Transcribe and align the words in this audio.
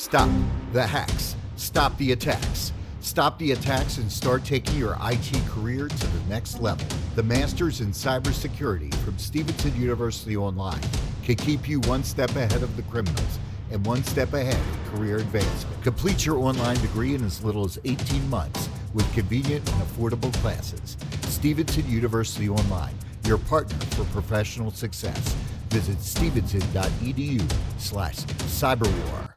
Stop 0.00 0.30
the 0.72 0.86
hacks. 0.86 1.36
Stop 1.56 1.96
the 1.98 2.12
attacks. 2.12 2.72
Stop 3.00 3.38
the 3.38 3.52
attacks 3.52 3.98
and 3.98 4.10
start 4.10 4.46
taking 4.46 4.78
your 4.78 4.96
IT 5.02 5.30
career 5.46 5.88
to 5.88 6.06
the 6.06 6.20
next 6.26 6.58
level. 6.62 6.86
The 7.16 7.22
Masters 7.22 7.82
in 7.82 7.88
Cybersecurity 7.88 8.94
from 9.04 9.18
Stevenson 9.18 9.78
University 9.78 10.38
Online 10.38 10.80
can 11.22 11.34
keep 11.34 11.68
you 11.68 11.80
one 11.80 12.02
step 12.02 12.30
ahead 12.30 12.62
of 12.62 12.74
the 12.76 12.82
criminals 12.84 13.38
and 13.70 13.84
one 13.84 14.02
step 14.02 14.32
ahead 14.32 14.56
of 14.56 14.94
career 14.94 15.18
advancement. 15.18 15.82
Complete 15.82 16.24
your 16.24 16.38
online 16.38 16.78
degree 16.78 17.14
in 17.14 17.22
as 17.22 17.44
little 17.44 17.66
as 17.66 17.78
18 17.84 18.26
months 18.30 18.70
with 18.94 19.12
convenient 19.12 19.70
and 19.70 19.82
affordable 19.82 20.32
classes. 20.40 20.96
Stevenson 21.24 21.86
University 21.86 22.48
Online, 22.48 22.94
your 23.26 23.36
partner 23.36 23.78
for 23.90 24.04
professional 24.04 24.70
success. 24.70 25.36
Visit 25.68 26.00
stevenson.edu 26.00 27.52
slash 27.78 28.16
cyberwar. 28.16 29.34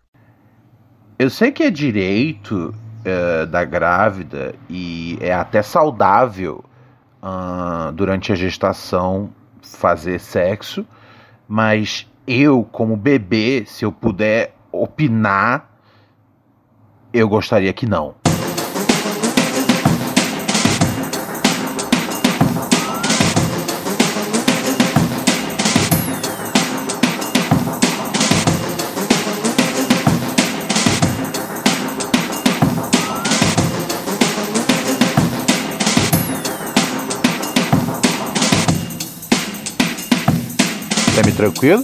Eu 1.18 1.30
sei 1.30 1.52
que 1.52 1.64
é 1.64 1.70
direito 1.70 2.74
uh, 3.06 3.46
da 3.46 3.64
grávida 3.64 4.56
e 4.68 5.18
é 5.22 5.32
até 5.34 5.62
saudável 5.62 6.64
uh, 7.22 7.92
durante 7.92 8.32
a 8.32 8.36
gestação 8.36 9.30
fazer 9.62 10.20
sexo, 10.20 10.86
mas 11.48 12.08
eu, 12.28 12.64
como 12.72 12.98
bebê, 12.98 13.64
se 13.66 13.86
eu 13.86 13.92
puder 13.92 14.56
opinar, 14.72 15.70
eu 17.14 17.30
gostaria 17.30 17.72
que 17.74 17.86
não. 17.86 18.23
Tranquilo? 41.44 41.84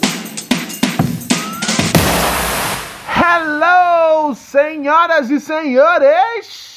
Hello, 3.13 4.33
senhoras 4.33 5.29
e 5.29 5.38
senhores! 5.38 6.69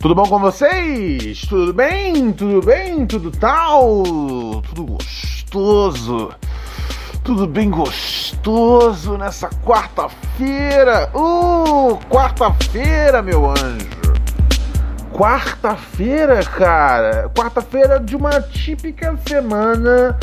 Tudo 0.00 0.14
bom 0.14 0.26
com 0.26 0.40
vocês? 0.40 1.42
Tudo 1.42 1.72
bem? 1.72 2.32
Tudo 2.32 2.66
bem? 2.66 3.06
Tudo 3.06 3.30
tal? 3.30 4.02
Tudo 4.68 4.84
gostoso? 4.86 6.30
Tudo 7.22 7.46
bem 7.46 7.70
gostoso 7.70 9.16
nessa 9.16 9.48
quarta-feira? 9.64 11.08
Uh, 11.14 11.96
quarta-feira, 12.08 13.22
meu 13.22 13.48
anjo! 13.50 13.99
Quarta-feira, 15.20 16.42
cara. 16.46 17.30
Quarta-feira 17.36 18.00
de 18.00 18.16
uma 18.16 18.40
típica 18.40 19.14
semana 19.28 20.18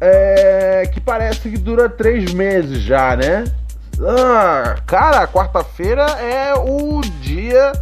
é, 0.00 0.90
que 0.94 0.98
parece 0.98 1.50
que 1.50 1.58
dura 1.58 1.90
três 1.90 2.32
meses 2.32 2.80
já, 2.80 3.14
né? 3.14 3.44
Ah, 4.02 4.76
cara, 4.86 5.26
quarta-feira 5.26 6.04
é 6.04 6.54
o 6.54 7.02
dia. 7.20 7.72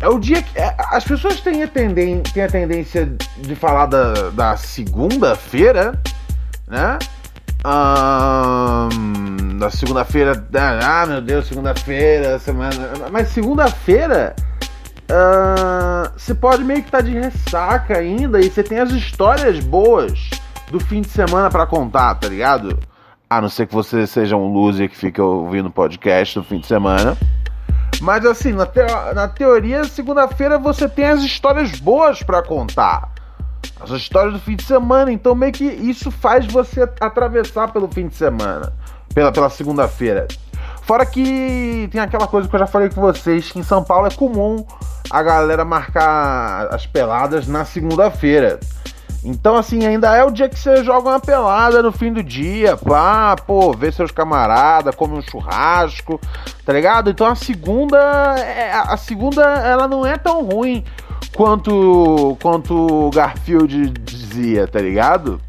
É 0.00 0.08
o 0.08 0.20
dia 0.20 0.40
que. 0.40 0.56
É, 0.56 0.72
as 0.92 1.02
pessoas 1.02 1.40
têm 1.40 1.64
a, 1.64 1.66
tenden, 1.66 2.22
têm 2.32 2.44
a 2.44 2.48
tendência 2.48 3.12
de 3.38 3.56
falar 3.56 3.86
da, 3.86 4.30
da 4.30 4.56
segunda-feira, 4.56 6.00
né? 6.68 6.96
Um, 7.66 9.58
da 9.58 9.68
segunda-feira. 9.68 10.46
Ah, 10.80 11.06
meu 11.06 11.20
Deus, 11.20 11.48
segunda-feira, 11.48 12.38
semana. 12.38 13.08
Mas 13.10 13.30
segunda-feira 13.30 14.36
você 16.16 16.34
pode 16.34 16.64
meio 16.64 16.80
que 16.80 16.88
estar 16.88 16.98
tá 16.98 17.04
de 17.04 17.12
ressaca 17.12 17.98
ainda 17.98 18.40
e 18.40 18.50
você 18.50 18.62
tem 18.62 18.78
as 18.78 18.90
histórias 18.90 19.60
boas 19.60 20.30
do 20.70 20.80
fim 20.80 21.02
de 21.02 21.08
semana 21.08 21.50
para 21.50 21.66
contar, 21.66 22.14
tá 22.14 22.28
ligado? 22.28 22.78
A 23.28 23.40
não 23.40 23.48
ser 23.48 23.66
que 23.66 23.74
você 23.74 24.06
seja 24.06 24.36
um 24.36 24.52
loser 24.52 24.88
que 24.88 24.96
fica 24.96 25.22
ouvindo 25.22 25.70
podcast 25.70 26.38
no 26.38 26.44
fim 26.44 26.58
de 26.58 26.66
semana. 26.66 27.16
Mas 28.00 28.26
assim, 28.26 28.52
na, 28.52 28.66
te 28.66 28.80
na 29.14 29.28
teoria, 29.28 29.84
segunda-feira 29.84 30.58
você 30.58 30.88
tem 30.88 31.06
as 31.06 31.22
histórias 31.22 31.78
boas 31.78 32.22
para 32.22 32.42
contar. 32.42 33.12
As 33.80 33.90
histórias 33.90 34.34
do 34.34 34.40
fim 34.40 34.56
de 34.56 34.64
semana. 34.64 35.12
Então 35.12 35.34
meio 35.34 35.52
que 35.52 35.64
isso 35.64 36.10
faz 36.10 36.46
você 36.46 36.82
atravessar 37.00 37.72
pelo 37.72 37.88
fim 37.90 38.08
de 38.08 38.14
semana. 38.14 38.72
Pela, 39.14 39.30
pela 39.30 39.48
segunda-feira. 39.48 40.26
Fora 40.82 41.06
que 41.06 41.88
tem 41.90 42.00
aquela 42.00 42.26
coisa 42.26 42.48
que 42.48 42.54
eu 42.54 42.60
já 42.60 42.66
falei 42.66 42.90
com 42.90 43.00
vocês, 43.00 43.50
que 43.50 43.58
em 43.58 43.62
São 43.62 43.82
Paulo 43.82 44.06
é 44.06 44.10
comum 44.10 44.64
a 45.10 45.22
galera 45.22 45.64
marcar 45.64 46.68
as 46.72 46.86
peladas 46.86 47.46
na 47.46 47.64
segunda-feira. 47.64 48.58
Então, 49.24 49.56
assim, 49.56 49.86
ainda 49.86 50.16
é 50.16 50.24
o 50.24 50.32
dia 50.32 50.48
que 50.48 50.58
você 50.58 50.82
joga 50.82 51.10
uma 51.10 51.20
pelada 51.20 51.80
no 51.80 51.92
fim 51.92 52.12
do 52.12 52.24
dia, 52.24 52.76
pá, 52.76 53.36
pô, 53.36 53.72
vê 53.72 53.92
seus 53.92 54.10
camaradas, 54.10 54.96
come 54.96 55.16
um 55.16 55.22
churrasco, 55.22 56.20
tá 56.66 56.72
ligado? 56.72 57.08
Então 57.08 57.28
a 57.28 57.36
segunda, 57.36 57.98
é, 58.40 58.72
a 58.72 58.96
segunda, 58.96 59.42
ela 59.42 59.86
não 59.86 60.04
é 60.04 60.18
tão 60.18 60.44
ruim 60.44 60.84
quanto, 61.36 62.36
quanto 62.42 62.74
o 62.74 63.10
Garfield 63.10 63.90
dizia, 63.90 64.66
tá 64.66 64.80
ligado? 64.80 65.40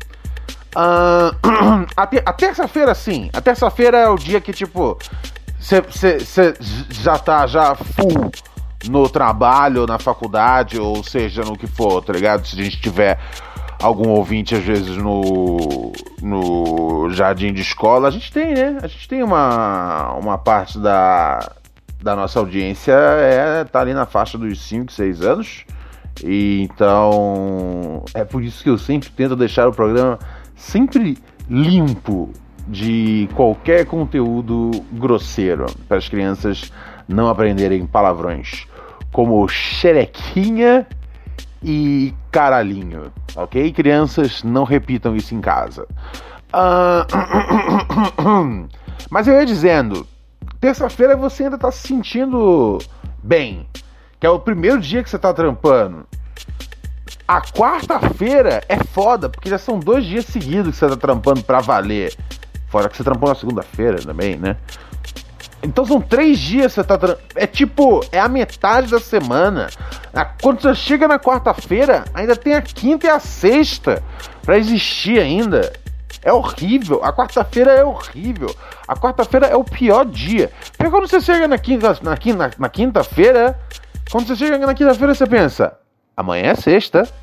Uh, 0.76 1.86
a, 1.96 2.08
te, 2.08 2.22
a 2.26 2.34
terça-feira, 2.34 2.94
sim. 2.94 3.30
A 3.34 3.42
terça-feira 3.42 3.98
é 3.98 4.10
o 4.10 4.16
dia 4.16 4.42
que, 4.42 4.52
tipo, 4.52 4.98
você 5.60 6.54
já 6.90 7.18
tá 7.18 7.48
já 7.48 7.76
full 7.76 8.32
no 8.90 9.08
trabalho, 9.08 9.88
na 9.88 9.98
faculdade, 9.98 10.80
ou 10.80 11.04
seja, 11.04 11.44
no 11.44 11.58
que 11.58 11.68
for, 11.68 12.04
tá 12.04 12.12
ligado? 12.12 12.46
Se 12.46 12.60
a 12.60 12.64
gente 12.64 12.82
tiver 12.82 13.18
algum 13.82 14.10
ouvinte, 14.10 14.56
às 14.56 14.64
vezes, 14.64 14.98
no, 14.98 15.94
no 16.22 17.10
jardim 17.12 17.54
de 17.54 17.62
escola, 17.62 18.08
a 18.08 18.12
gente 18.12 18.32
tem, 18.32 18.54
né? 18.54 18.78
A 18.82 18.88
gente 18.88 19.08
tem 19.08 19.24
uma, 19.24 20.14
uma 20.14 20.38
parte 20.38 20.80
da, 20.80 21.52
da 22.02 22.16
nossa 22.16 22.40
audiência 22.40 22.92
é 22.92 23.64
tá 23.64 23.80
ali 23.80 23.94
na 23.94 24.06
faixa 24.06 24.38
dos 24.38 24.62
5, 24.62 24.92
6 24.92 25.22
anos. 25.22 25.66
E 26.24 26.62
então 26.64 28.04
é 28.14 28.24
por 28.24 28.44
isso 28.44 28.64
que 28.64 28.70
eu 28.70 28.78
sempre 28.78 29.10
tento 29.10 29.36
deixar 29.36 29.68
o 29.68 29.74
programa 29.74 30.20
sempre 30.64 31.18
limpo 31.50 32.32
de 32.68 33.28
qualquer 33.36 33.86
conteúdo 33.86 34.72
grosseiro 34.94 35.66
para 35.88 35.98
as 35.98 36.08
crianças 36.08 36.72
não 37.08 37.28
aprenderem 37.28 37.86
palavrões 37.86 38.66
como 39.12 39.48
xerequinha 39.48 40.88
e 41.62 42.14
caralhinho, 42.32 43.12
ok? 43.36 43.72
Crianças, 43.74 44.42
não 44.44 44.64
repitam 44.64 45.16
isso 45.16 45.36
em 45.36 45.42
casa. 45.42 45.86
Uh... 46.54 47.06
Mas 49.12 49.28
eu 49.28 49.34
ia 49.36 49.46
dizendo, 49.46 50.08
terça-feira 50.60 51.16
você 51.16 51.44
ainda 51.44 51.58
tá 51.58 51.72
se 51.72 51.88
sentindo 51.88 52.80
bem, 53.22 53.68
que 54.20 54.26
é 54.26 54.30
o 54.30 54.40
primeiro 54.40 54.80
dia 54.80 55.04
que 55.04 55.10
você 55.10 55.20
tá 55.20 55.34
trampando. 55.34 56.08
A 57.34 57.42
quarta-feira 57.42 58.64
é 58.70 58.78
foda, 58.78 59.28
porque 59.28 59.50
já 59.50 59.58
são 59.58 59.80
dois 59.80 60.06
dias 60.06 60.24
seguidos 60.24 60.74
que 60.74 60.80
você 60.80 60.88
tá 60.88 60.96
trampando 60.96 61.42
pra 61.42 61.62
valer. 61.62 62.16
Fora 62.68 62.88
que 62.88 62.96
você 62.96 63.04
trampou 63.04 63.28
na 63.28 63.34
segunda-feira 63.34 64.00
também, 64.04 64.38
né? 64.38 64.56
Então 65.64 65.84
são 65.84 66.00
três 66.00 66.38
dias 66.38 66.76
que 66.76 66.76
você 66.76 66.84
tá. 66.84 67.18
É 67.34 67.48
tipo, 67.48 68.06
é 68.12 68.20
a 68.20 68.28
metade 68.28 68.92
da 68.92 69.00
semana. 69.00 69.68
Quando 70.44 70.62
você 70.62 70.76
chega 70.76 71.08
na 71.08 71.18
quarta-feira, 71.18 72.06
ainda 72.14 72.36
tem 72.36 72.54
a 72.54 72.62
quinta 72.62 73.08
e 73.08 73.10
a 73.10 73.20
sexta 73.20 74.04
para 74.44 74.60
existir 74.60 75.20
ainda. 75.20 75.74
É 76.22 76.32
horrível. 76.32 77.04
A 77.04 77.12
quarta-feira 77.12 77.72
é 77.72 77.84
horrível. 77.84 78.56
A 78.88 78.96
quarta-feira 78.96 79.48
é 79.48 79.56
o 79.56 79.64
pior 79.64 80.06
dia. 80.06 80.52
Porque 80.78 80.92
quando 80.92 81.08
você 81.08 81.20
chega 81.20 81.48
na 81.48 81.58
quinta, 81.58 81.98
na 82.04 82.16
quinta, 82.16 82.52
na 82.60 82.70
quinta-feira, 82.70 83.60
quando 84.12 84.28
você 84.28 84.36
chega 84.36 84.68
na 84.68 84.76
quinta-feira, 84.76 85.16
você 85.16 85.26
pensa: 85.26 85.76
amanhã 86.16 86.52
é 86.52 86.56
sexta. 86.56 87.23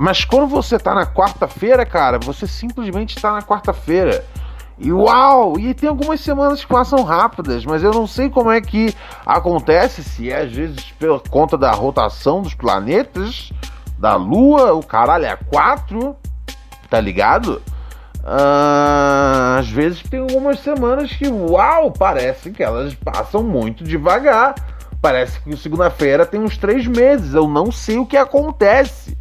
Mas 0.00 0.24
quando 0.24 0.46
você 0.46 0.78
tá 0.78 0.94
na 0.94 1.04
quarta-feira, 1.04 1.84
cara, 1.84 2.18
você 2.18 2.46
simplesmente 2.46 3.18
está 3.18 3.32
na 3.32 3.42
quarta-feira. 3.42 4.24
E 4.78 4.90
uau! 4.90 5.60
E 5.60 5.74
tem 5.74 5.90
algumas 5.90 6.22
semanas 6.22 6.62
que 6.64 6.72
passam 6.72 7.02
rápidas, 7.02 7.66
mas 7.66 7.82
eu 7.82 7.92
não 7.92 8.06
sei 8.06 8.30
como 8.30 8.50
é 8.50 8.62
que 8.62 8.94
acontece, 9.26 10.02
se 10.02 10.32
é 10.32 10.40
às 10.40 10.50
vezes 10.50 10.90
pela 10.98 11.20
conta 11.20 11.58
da 11.58 11.70
rotação 11.72 12.40
dos 12.40 12.54
planetas, 12.54 13.52
da 13.98 14.16
Lua, 14.16 14.72
o 14.72 14.82
caralho 14.82 15.26
é 15.26 15.36
quatro, 15.36 16.16
tá 16.88 16.98
ligado? 16.98 17.60
Uh, 18.20 19.58
às 19.58 19.68
vezes 19.68 20.02
tem 20.02 20.20
algumas 20.20 20.60
semanas 20.60 21.12
que, 21.12 21.28
uau, 21.28 21.92
parece 21.92 22.50
que 22.52 22.62
elas 22.62 22.94
passam 22.94 23.42
muito 23.42 23.84
devagar. 23.84 24.54
Parece 25.02 25.38
que 25.40 25.54
segunda-feira 25.58 26.24
tem 26.24 26.40
uns 26.40 26.56
três 26.56 26.86
meses. 26.86 27.34
Eu 27.34 27.46
não 27.46 27.70
sei 27.70 27.98
o 27.98 28.06
que 28.06 28.16
acontece 28.16 29.19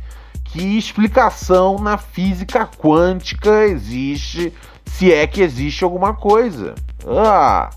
que 0.51 0.77
explicação 0.77 1.77
na 1.77 1.97
física 1.97 2.67
quântica 2.77 3.65
existe, 3.65 4.53
se 4.85 5.13
é 5.13 5.25
que 5.27 5.41
existe 5.41 5.83
alguma 5.83 6.13
coisa. 6.13 6.75
Ah, 7.07 7.69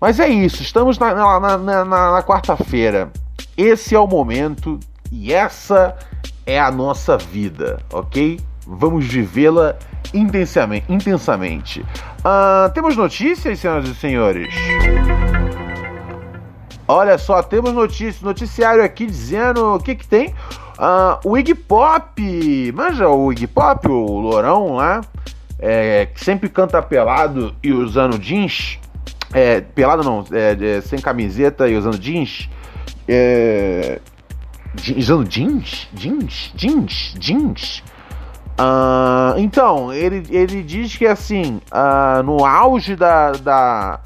mas 0.00 0.20
é 0.20 0.28
isso, 0.28 0.62
estamos 0.62 0.98
na, 0.98 1.14
na, 1.14 1.58
na, 1.58 1.84
na 1.84 2.22
quarta-feira. 2.22 3.10
Esse 3.56 3.94
é 3.94 3.98
o 3.98 4.06
momento 4.06 4.78
e 5.10 5.32
essa 5.32 5.96
é 6.46 6.60
a 6.60 6.70
nossa 6.70 7.16
vida, 7.16 7.82
ok? 7.92 8.38
Vamos 8.66 9.06
vivê-la 9.06 9.76
intensamente. 10.14 10.84
intensamente. 10.88 11.80
Uh, 11.80 12.72
temos 12.72 12.96
notícias, 12.96 13.58
senhoras 13.58 13.88
e 13.88 13.94
senhores? 13.94 14.54
Olha 16.90 17.18
só, 17.18 17.42
temos 17.42 17.74
notícias, 17.74 18.22
noticiário 18.22 18.82
aqui 18.82 19.04
dizendo 19.04 19.74
o 19.74 19.78
que 19.78 19.94
que 19.94 20.06
tem. 20.06 20.28
Uh, 20.78 21.20
o 21.22 21.36
Iggy 21.36 21.54
Pop, 21.54 22.72
manja 22.74 23.06
o 23.10 23.30
Iggy 23.30 23.46
Pop, 23.46 23.86
o 23.86 24.18
Lourão 24.18 24.76
lá, 24.76 25.02
é, 25.58 26.06
que 26.06 26.24
sempre 26.24 26.48
canta 26.48 26.80
pelado 26.80 27.54
e 27.62 27.72
usando 27.72 28.18
jeans. 28.18 28.78
É, 29.34 29.60
pelado 29.60 30.02
não, 30.02 30.24
é, 30.32 30.78
é, 30.78 30.80
sem 30.80 30.98
camiseta 30.98 31.68
e 31.68 31.76
usando 31.76 31.98
jeans. 31.98 32.48
É, 33.06 34.00
usando 34.96 35.28
jeans? 35.28 35.88
Jeans? 35.92 36.52
Jeans? 36.54 37.14
Jeans? 37.18 37.82
Uh, 38.58 39.38
então, 39.38 39.92
ele, 39.92 40.24
ele 40.30 40.62
diz 40.62 40.96
que 40.96 41.06
assim, 41.06 41.60
uh, 41.70 42.22
no 42.22 42.44
auge 42.46 42.96
da, 42.96 43.32
da, 43.32 44.00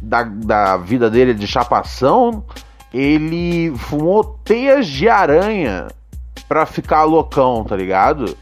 da, 0.00 0.22
da, 0.22 0.76
vida 0.76 1.10
dele 1.10 1.34
de 1.34 1.46
chapação, 1.46 2.44
ele 2.92 3.72
fumou 3.76 4.38
teias 4.44 4.86
de 4.86 5.08
aranha 5.08 5.88
pra 6.48 6.66
ficar 6.66 7.04
loucão, 7.04 7.64
tá 7.64 7.76
ligado? 7.76 8.36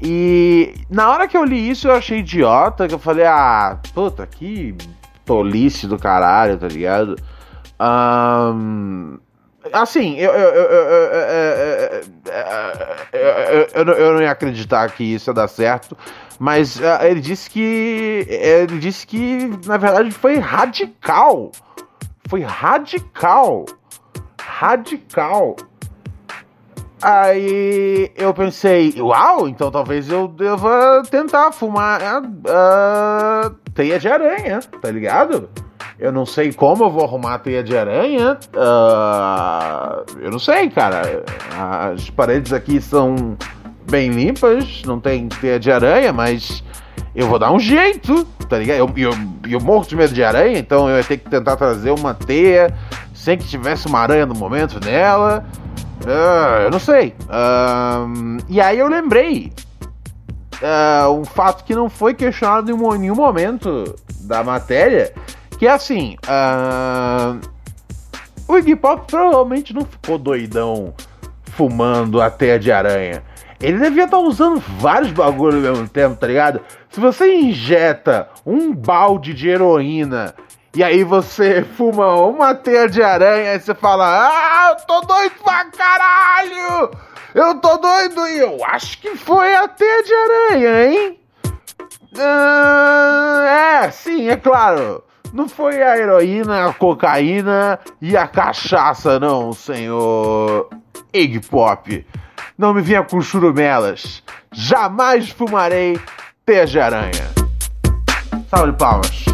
E 0.00 0.74
na 0.90 1.10
hora 1.10 1.28
que 1.28 1.36
eu 1.36 1.44
li 1.44 1.70
isso 1.70 1.88
eu 1.88 1.92
achei 1.92 2.18
idiota, 2.18 2.88
que 2.88 2.94
eu 2.94 2.98
falei, 2.98 3.24
ah, 3.24 3.78
puta, 3.94 4.26
que 4.26 4.74
tolice 5.24 5.86
do 5.86 5.98
caralho, 5.98 6.58
tá 6.58 6.66
ligado? 6.66 7.16
Um, 7.80 9.18
assim, 9.72 10.16
eu, 10.16 10.32
eu, 10.32 10.54
eu, 13.72 13.84
eu, 13.94 14.14
não 14.14 14.22
ia 14.22 14.30
acreditar 14.30 14.90
que 14.90 15.04
isso 15.04 15.30
ia 15.30 15.34
dar 15.34 15.48
certo, 15.48 15.96
mas 16.38 16.80
ele 17.02 17.20
disse 17.20 17.48
que. 17.50 18.26
Ele 18.28 18.78
disse 18.78 19.06
que, 19.06 19.50
na 19.66 19.76
verdade, 19.76 20.10
foi 20.10 20.38
radical. 20.38 21.52
Foi 22.28 22.42
radical. 22.42 23.66
Radical. 24.40 25.56
Aí 27.02 28.12
eu 28.16 28.32
pensei, 28.32 28.94
uau, 29.00 29.48
então 29.48 29.72
talvez 29.72 30.08
eu 30.08 30.28
deva 30.28 31.02
tentar 31.10 31.50
fumar 31.50 32.00
uh, 32.22 33.50
teia 33.74 33.98
de 33.98 34.06
aranha, 34.06 34.60
tá 34.80 34.88
ligado? 34.88 35.50
Eu 36.02 36.10
não 36.10 36.26
sei 36.26 36.52
como 36.52 36.82
eu 36.82 36.90
vou 36.90 37.04
arrumar 37.04 37.34
a 37.34 37.38
teia 37.38 37.62
de 37.62 37.78
aranha. 37.78 38.36
Uh, 38.52 40.04
eu 40.20 40.32
não 40.32 40.38
sei, 40.40 40.68
cara. 40.68 41.22
As 41.56 42.10
paredes 42.10 42.52
aqui 42.52 42.80
são 42.80 43.38
bem 43.88 44.10
limpas, 44.10 44.82
não 44.84 44.98
tem 44.98 45.28
teia 45.28 45.60
de 45.60 45.70
aranha, 45.70 46.12
mas 46.12 46.64
eu 47.14 47.28
vou 47.28 47.38
dar 47.38 47.52
um 47.52 47.60
jeito, 47.60 48.24
tá 48.48 48.58
ligado? 48.58 48.78
Eu, 48.78 48.92
eu, 48.96 49.12
eu 49.48 49.60
morro 49.60 49.86
de 49.86 49.94
medo 49.94 50.12
de 50.12 50.24
aranha, 50.24 50.58
então 50.58 50.90
eu 50.90 50.96
ia 50.96 51.04
ter 51.04 51.18
que 51.18 51.30
tentar 51.30 51.54
trazer 51.54 51.92
uma 51.92 52.12
teia 52.12 52.74
sem 53.14 53.38
que 53.38 53.46
tivesse 53.46 53.86
uma 53.86 54.00
aranha 54.00 54.26
no 54.26 54.34
momento 54.34 54.84
nela. 54.84 55.46
Uh, 56.04 56.62
eu 56.64 56.70
não 56.72 56.80
sei. 56.80 57.14
Uh, 57.28 58.42
e 58.48 58.60
aí 58.60 58.76
eu 58.76 58.88
lembrei 58.88 59.52
uh, 60.60 61.12
um 61.12 61.24
fato 61.24 61.62
que 61.62 61.76
não 61.76 61.88
foi 61.88 62.12
questionado 62.12 62.72
em 62.72 62.98
nenhum 62.98 63.14
momento 63.14 63.94
da 64.22 64.42
matéria, 64.42 65.14
que 65.62 65.66
é 65.68 65.70
assim, 65.70 66.16
uh, 66.26 67.40
o 68.48 68.58
Iggy 68.58 68.74
Pop 68.74 69.06
provavelmente 69.06 69.72
não 69.72 69.84
ficou 69.84 70.18
doidão 70.18 70.92
fumando 71.52 72.20
a 72.20 72.28
teia 72.28 72.58
de 72.58 72.72
aranha. 72.72 73.22
Ele 73.60 73.78
devia 73.78 74.06
estar 74.06 74.16
tá 74.16 74.22
usando 74.24 74.58
vários 74.58 75.12
bagulhos 75.12 75.64
ao 75.64 75.70
mesmo 75.74 75.88
tempo, 75.88 76.16
tá 76.16 76.26
ligado? 76.26 76.60
Se 76.90 76.98
você 76.98 77.32
injeta 77.32 78.28
um 78.44 78.74
balde 78.74 79.32
de 79.32 79.50
heroína 79.50 80.34
e 80.74 80.82
aí 80.82 81.04
você 81.04 81.62
fuma 81.62 82.12
uma 82.16 82.56
teia 82.56 82.88
de 82.88 83.00
aranha 83.00 83.54
e 83.54 83.60
você 83.60 83.72
fala: 83.72 84.04
Ah, 84.04 84.70
eu 84.70 84.84
tô 84.84 85.00
doido 85.02 85.34
pra 85.44 85.66
caralho! 85.66 86.90
Eu 87.36 87.54
tô 87.60 87.76
doido 87.76 88.26
e 88.26 88.38
eu 88.40 88.64
acho 88.64 89.00
que 89.00 89.14
foi 89.14 89.54
a 89.54 89.68
teia 89.68 90.02
de 90.02 90.12
aranha, 90.12 90.86
hein? 90.86 91.20
Ah, 92.18 93.84
é, 93.84 93.90
sim, 93.92 94.28
é 94.28 94.36
claro. 94.36 95.04
Não 95.32 95.48
foi 95.48 95.82
a 95.82 95.96
heroína, 95.96 96.66
a 96.66 96.74
cocaína 96.74 97.78
e 98.02 98.14
a 98.16 98.28
cachaça, 98.28 99.18
não, 99.18 99.52
senhor 99.52 100.68
Iggy 101.12 101.40
Pop. 101.40 102.06
Não 102.58 102.74
me 102.74 102.82
vinha 102.82 103.02
com 103.02 103.20
churumelas. 103.20 104.22
Jamais 104.52 105.30
fumarei 105.30 105.98
teia 106.44 106.66
de 106.66 106.78
aranha. 106.78 107.30
Salve 108.50 108.72
palmas. 108.74 109.31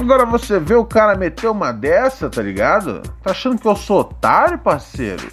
Agora 0.00 0.24
você 0.24 0.58
vê 0.58 0.74
o 0.74 0.84
cara 0.84 1.14
meter 1.14 1.48
uma 1.48 1.72
dessa, 1.72 2.30
tá 2.30 2.40
ligado? 2.40 3.02
Tá 3.22 3.32
achando 3.32 3.60
que 3.60 3.68
eu 3.68 3.76
sou 3.76 4.00
otário, 4.00 4.58
parceiro? 4.58 5.28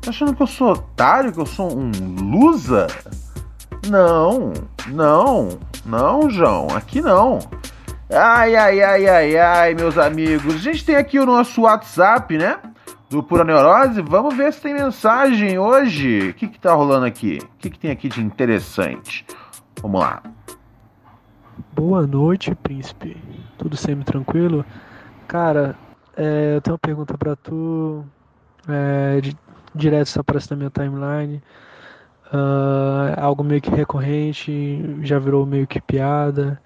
Tá 0.00 0.10
achando 0.10 0.32
que 0.32 0.40
eu 0.40 0.46
sou 0.46 0.72
otário, 0.74 1.32
que 1.32 1.40
eu 1.40 1.44
sou 1.44 1.76
um 1.76 1.90
loser? 2.22 2.88
Não, 3.88 4.52
não, 4.86 5.58
não, 5.84 6.30
João, 6.30 6.68
aqui 6.68 7.00
não. 7.00 7.40
Ai, 8.08 8.54
ai, 8.54 8.80
ai, 8.80 9.08
ai, 9.08 9.36
ai, 9.36 9.74
meus 9.74 9.98
amigos. 9.98 10.54
A 10.54 10.58
gente 10.58 10.84
tem 10.84 10.94
aqui 10.94 11.18
o 11.18 11.26
nosso 11.26 11.62
WhatsApp, 11.62 12.38
né? 12.38 12.58
Do 13.08 13.24
Pura 13.24 13.42
Neurose. 13.42 14.02
Vamos 14.02 14.36
ver 14.36 14.52
se 14.52 14.60
tem 14.60 14.72
mensagem 14.72 15.58
hoje. 15.58 16.30
O 16.30 16.34
que 16.34 16.46
que 16.46 16.60
tá 16.60 16.72
rolando 16.72 17.06
aqui? 17.06 17.40
O 17.42 17.58
que 17.58 17.68
que 17.68 17.78
tem 17.78 17.90
aqui 17.90 18.08
de 18.08 18.22
interessante? 18.22 19.26
Vamos 19.82 20.00
lá. 20.00 20.22
Boa 21.82 22.06
noite, 22.06 22.54
príncipe. 22.54 23.16
Tudo 23.56 23.74
sempre 23.74 24.04
tranquilo? 24.04 24.66
Cara, 25.26 25.74
é, 26.14 26.56
eu 26.56 26.60
tenho 26.60 26.74
uma 26.74 26.78
pergunta 26.78 27.16
para 27.16 27.34
tu. 27.34 28.04
É, 28.68 29.18
de, 29.22 29.34
direto 29.74 30.10
só 30.10 30.20
aparece 30.20 30.50
na 30.50 30.58
minha 30.58 30.68
timeline. 30.68 31.42
Uh, 32.26 33.18
algo 33.18 33.42
meio 33.42 33.62
que 33.62 33.70
recorrente, 33.70 34.52
já 35.00 35.18
virou 35.18 35.46
meio 35.46 35.66
que 35.66 35.80
piada. 35.80 36.60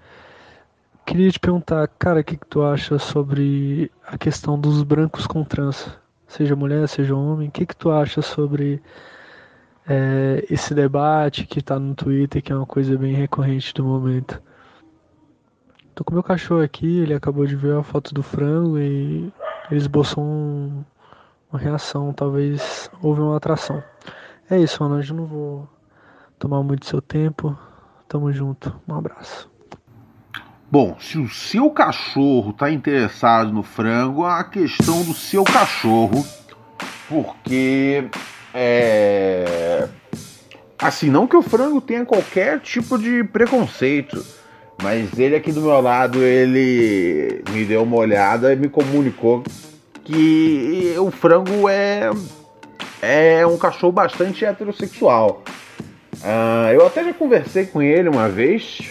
Queria 1.05 1.31
te 1.31 1.39
perguntar, 1.39 1.87
cara, 1.97 2.19
o 2.19 2.23
que, 2.23 2.35
que 2.35 2.47
tu 2.47 2.61
acha 2.61 2.99
sobre 2.99 3.89
a 4.05 4.17
questão 4.17 4.59
dos 4.59 4.83
brancos 4.83 5.25
com 5.25 5.45
trans? 5.45 5.97
Seja 6.27 6.57
mulher, 6.57 6.89
seja 6.89 7.15
homem, 7.15 7.47
o 7.47 7.51
que, 7.51 7.65
que 7.65 7.75
tu 7.75 7.89
acha 7.89 8.21
sobre 8.21 8.83
é, 9.87 10.45
esse 10.49 10.73
debate 10.73 11.45
que 11.47 11.61
tá 11.61 11.79
no 11.79 11.95
Twitter, 11.95 12.43
que 12.43 12.51
é 12.51 12.55
uma 12.55 12.65
coisa 12.65 12.97
bem 12.97 13.13
recorrente 13.13 13.73
do 13.73 13.85
momento? 13.85 14.43
Tô 15.95 16.03
com 16.03 16.13
meu 16.13 16.21
cachorro 16.21 16.61
aqui, 16.61 16.99
ele 16.99 17.13
acabou 17.13 17.45
de 17.45 17.55
ver 17.55 17.77
a 17.77 17.81
foto 17.81 18.13
do 18.13 18.21
frango 18.21 18.77
e 18.77 19.31
ele 19.71 19.79
esboçou 19.79 20.21
um, 20.25 20.83
uma 21.49 21.57
reação, 21.57 22.11
talvez 22.11 22.91
houve 23.01 23.21
uma 23.21 23.37
atração. 23.37 23.81
É 24.49 24.59
isso, 24.59 24.83
mano, 24.83 24.97
hoje 24.97 25.13
não 25.13 25.25
vou 25.25 25.69
tomar 26.37 26.61
muito 26.63 26.85
seu 26.85 27.01
tempo. 27.01 27.57
Tamo 28.09 28.29
junto, 28.33 28.75
um 28.85 28.93
abraço. 28.93 29.49
Bom, 30.69 30.97
se 30.99 31.17
o 31.17 31.29
seu 31.29 31.71
cachorro 31.71 32.51
tá 32.51 32.69
interessado 32.69 33.53
no 33.53 33.63
frango, 33.63 34.25
a 34.25 34.43
questão 34.43 35.01
do 35.01 35.13
seu 35.13 35.45
cachorro, 35.45 36.27
porque 37.07 38.09
é 38.53 39.87
assim, 40.77 41.09
não 41.09 41.25
que 41.25 41.37
o 41.37 41.41
frango 41.41 41.79
tenha 41.79 42.05
qualquer 42.05 42.59
tipo 42.59 42.97
de 42.97 43.23
preconceito, 43.23 44.21
mas 44.81 45.17
ele 45.17 45.35
aqui 45.35 45.51
do 45.51 45.61
meu 45.61 45.79
lado, 45.81 46.21
ele 46.21 47.41
me 47.51 47.65
deu 47.65 47.83
uma 47.83 47.97
olhada 47.97 48.53
e 48.53 48.55
me 48.55 48.69
comunicou 48.69 49.43
que 50.03 50.93
o 50.99 51.09
frango 51.09 51.67
é, 51.67 52.11
é 53.01 53.45
um 53.47 53.57
cachorro 53.57 53.91
bastante 53.91 54.45
heterossexual. 54.45 55.43
Uh, 56.15 56.71
eu 56.73 56.85
até 56.85 57.03
já 57.03 57.13
conversei 57.13 57.65
com 57.65 57.81
ele 57.81 58.09
uma 58.09 58.29
vez, 58.29 58.81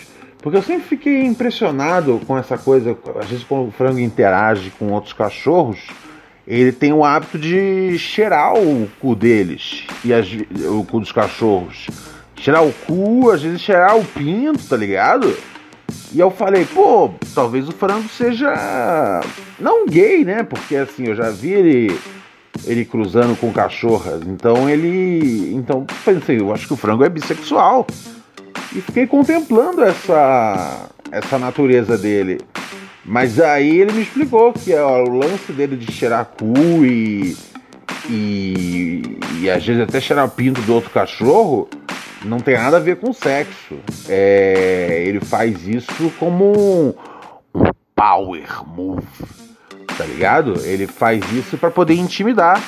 porque 0.43 0.59
eu 0.59 0.63
sempre 0.63 0.83
fiquei 0.83 1.25
impressionado 1.25 2.21
com 2.27 2.37
essa 2.37 2.59
coisa. 2.59 2.97
Às 3.21 3.29
vezes, 3.29 3.45
quando 3.45 3.69
o 3.69 3.73
frango 3.73 3.99
interage 3.99 4.71
com 4.79 4.93
outros 4.93 5.13
cachorros, 5.13 5.79
ele 6.47 6.73
tem 6.73 6.93
o 6.93 7.05
hábito 7.05 7.39
de 7.39 7.99
cheirar 7.99 8.55
o 8.55 8.89
cu 9.01 9.15
deles 9.15 9.87
e 10.05 10.13
as, 10.13 10.27
o 10.69 10.85
cu 10.85 11.01
dos 11.01 11.13
cachorros. 11.13 11.87
Cheirar 12.37 12.65
o 12.65 12.73
cu, 12.73 13.31
às 13.31 13.43
vezes 13.43 13.61
cheirar 13.61 13.97
o 13.97 14.05
pinto, 14.05 14.63
tá 14.69 14.77
ligado? 14.77 15.35
E 16.15 16.21
eu 16.21 16.31
falei, 16.31 16.65
pô, 16.65 17.11
talvez 17.35 17.69
o 17.69 17.73
frango 17.73 18.09
seja 18.09 19.21
não 19.59 19.85
gay, 19.85 20.25
né? 20.25 20.45
Porque 20.45 20.77
assim, 20.77 21.09
eu 21.09 21.17
já 21.17 21.29
vi 21.29 21.51
ele 21.51 22.01
ele 22.65 22.85
cruzando 22.85 23.37
com 23.37 23.53
cachorras. 23.53 24.23
Então 24.25 24.71
ele, 24.71 25.53
então 25.53 25.85
pensei, 26.05 26.39
eu 26.39 26.55
acho 26.55 26.69
que 26.69 26.73
o 26.73 26.77
frango 26.77 27.05
é 27.05 27.09
bissexual. 27.09 27.85
E 28.73 28.81
fiquei 28.81 29.09
contemplando 29.09 29.83
essa 29.83 30.89
essa 31.11 31.37
natureza 31.37 31.99
dele. 31.99 32.41
Mas 33.05 33.41
aí 33.41 33.81
ele 33.81 33.93
me 33.93 34.03
explicou 34.03 34.53
que 34.53 34.73
ó, 34.73 35.03
o 35.03 35.19
lance 35.19 35.53
dele 35.53 35.77
de 35.77 35.93
cheirar 35.93 36.27
cu 36.27 36.85
e, 36.85 37.37
e, 38.09 39.19
e 39.41 39.51
às 39.51 39.65
vezes 39.65 39.83
até 39.83 40.01
cheirar 40.01 40.25
o 40.25 40.31
pinto 40.31 40.61
do 40.63 40.75
outro 40.75 40.91
cachorro 40.91 41.69
não 42.25 42.41
tem 42.41 42.55
nada 42.55 42.79
a 42.79 42.81
ver 42.81 42.97
com 42.97 43.13
sexo. 43.13 43.77
É, 44.09 45.05
ele 45.07 45.21
faz 45.21 45.67
isso 45.67 46.13
como 46.19 46.95
um 47.55 47.65
power 47.95 48.67
move, 48.67 49.07
tá 49.97 50.05
ligado? 50.05 50.61
Ele 50.65 50.87
faz 50.87 51.25
isso 51.33 51.57
para 51.57 51.71
poder 51.71 51.95
intimidar. 51.95 52.63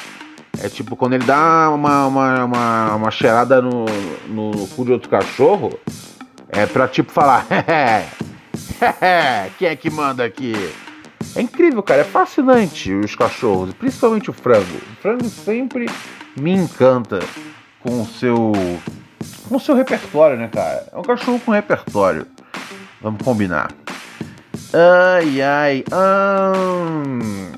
É 0.62 0.68
tipo 0.68 0.96
quando 0.96 1.14
ele 1.14 1.24
dá 1.24 1.70
uma, 1.70 2.06
uma, 2.06 2.44
uma, 2.44 2.94
uma 2.94 3.10
cheirada 3.10 3.60
no, 3.60 3.84
no 4.28 4.66
cu 4.68 4.84
de 4.84 4.92
outro 4.92 5.08
cachorro, 5.08 5.78
é 6.48 6.64
pra 6.64 6.88
tipo 6.88 7.12
falar, 7.12 7.46
quem 9.58 9.68
é 9.68 9.76
que 9.76 9.90
manda 9.90 10.24
aqui? 10.24 10.52
É 11.36 11.42
incrível, 11.42 11.82
cara, 11.82 12.00
é 12.00 12.04
fascinante 12.04 12.90
os 12.92 13.14
cachorros, 13.14 13.74
principalmente 13.74 14.30
o 14.30 14.32
frango. 14.32 14.76
O 14.76 15.02
frango 15.02 15.24
sempre 15.28 15.86
me 16.34 16.50
encanta 16.50 17.20
com 17.80 18.00
o 18.00 18.06
seu 18.06 18.52
com 19.46 19.56
o 19.56 19.60
seu 19.60 19.74
repertório, 19.74 20.36
né, 20.36 20.48
cara? 20.48 20.88
É 20.90 20.98
um 20.98 21.02
cachorro 21.02 21.38
com 21.38 21.52
repertório. 21.52 22.26
Vamos 23.02 23.22
combinar. 23.22 23.70
Ai, 24.72 25.42
ai. 25.42 25.84
Hum... 25.92 27.52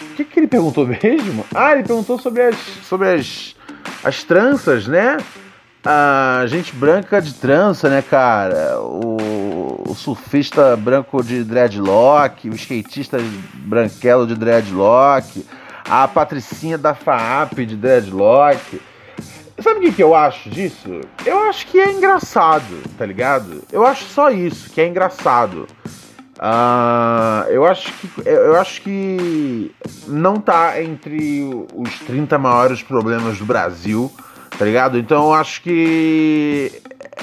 O 0.00 0.16
que, 0.16 0.24
que 0.24 0.38
ele 0.38 0.46
perguntou 0.46 0.86
mesmo? 0.86 1.44
Ah, 1.52 1.72
ele 1.72 1.82
perguntou 1.82 2.20
sobre 2.20 2.42
as, 2.42 2.56
sobre 2.84 3.08
as, 3.14 3.56
as 4.04 4.22
tranças, 4.22 4.86
né? 4.86 5.16
A 5.84 6.44
gente 6.46 6.74
branca 6.74 7.20
de 7.20 7.34
trança, 7.34 7.90
né, 7.90 8.00
cara? 8.00 8.80
O, 8.80 9.84
o 9.86 9.94
surfista 9.94 10.74
branco 10.76 11.22
de 11.22 11.44
dreadlock, 11.44 12.48
o 12.48 12.54
skatista 12.54 13.18
branquelo 13.54 14.26
de 14.26 14.34
dreadlock, 14.34 15.44
a 15.84 16.08
patricinha 16.08 16.78
da 16.78 16.94
FAAP 16.94 17.66
de 17.66 17.76
dreadlock. 17.76 18.80
Sabe 19.60 19.78
o 19.78 19.82
que, 19.82 19.92
que 19.92 20.02
eu 20.02 20.14
acho 20.14 20.48
disso? 20.48 21.02
Eu 21.24 21.38
acho 21.40 21.66
que 21.66 21.78
é 21.78 21.92
engraçado, 21.92 22.82
tá 22.96 23.04
ligado? 23.04 23.62
Eu 23.70 23.86
acho 23.86 24.04
só 24.06 24.30
isso, 24.30 24.70
que 24.70 24.80
é 24.80 24.88
engraçado. 24.88 25.66
Uh, 26.36 27.48
eu 27.50 27.64
acho 27.64 27.92
que 27.92 28.10
eu 28.26 28.56
acho 28.56 28.82
que 28.82 29.72
não 30.08 30.40
tá 30.40 30.82
entre 30.82 31.48
os 31.72 31.98
30 32.00 32.36
maiores 32.38 32.82
problemas 32.82 33.38
do 33.38 33.44
Brasil, 33.44 34.12
tá 34.58 34.64
ligado? 34.64 34.98
Então 34.98 35.32
acho 35.32 35.62
que 35.62 36.72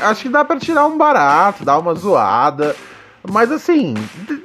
acho 0.02 0.24
que 0.24 0.30
dá 0.30 0.44
para 0.44 0.60
tirar 0.60 0.86
um 0.86 0.98
barato, 0.98 1.66
dar 1.66 1.78
uma 1.78 1.94
zoada, 1.94 2.76
mas 3.30 3.52
assim, 3.52 3.94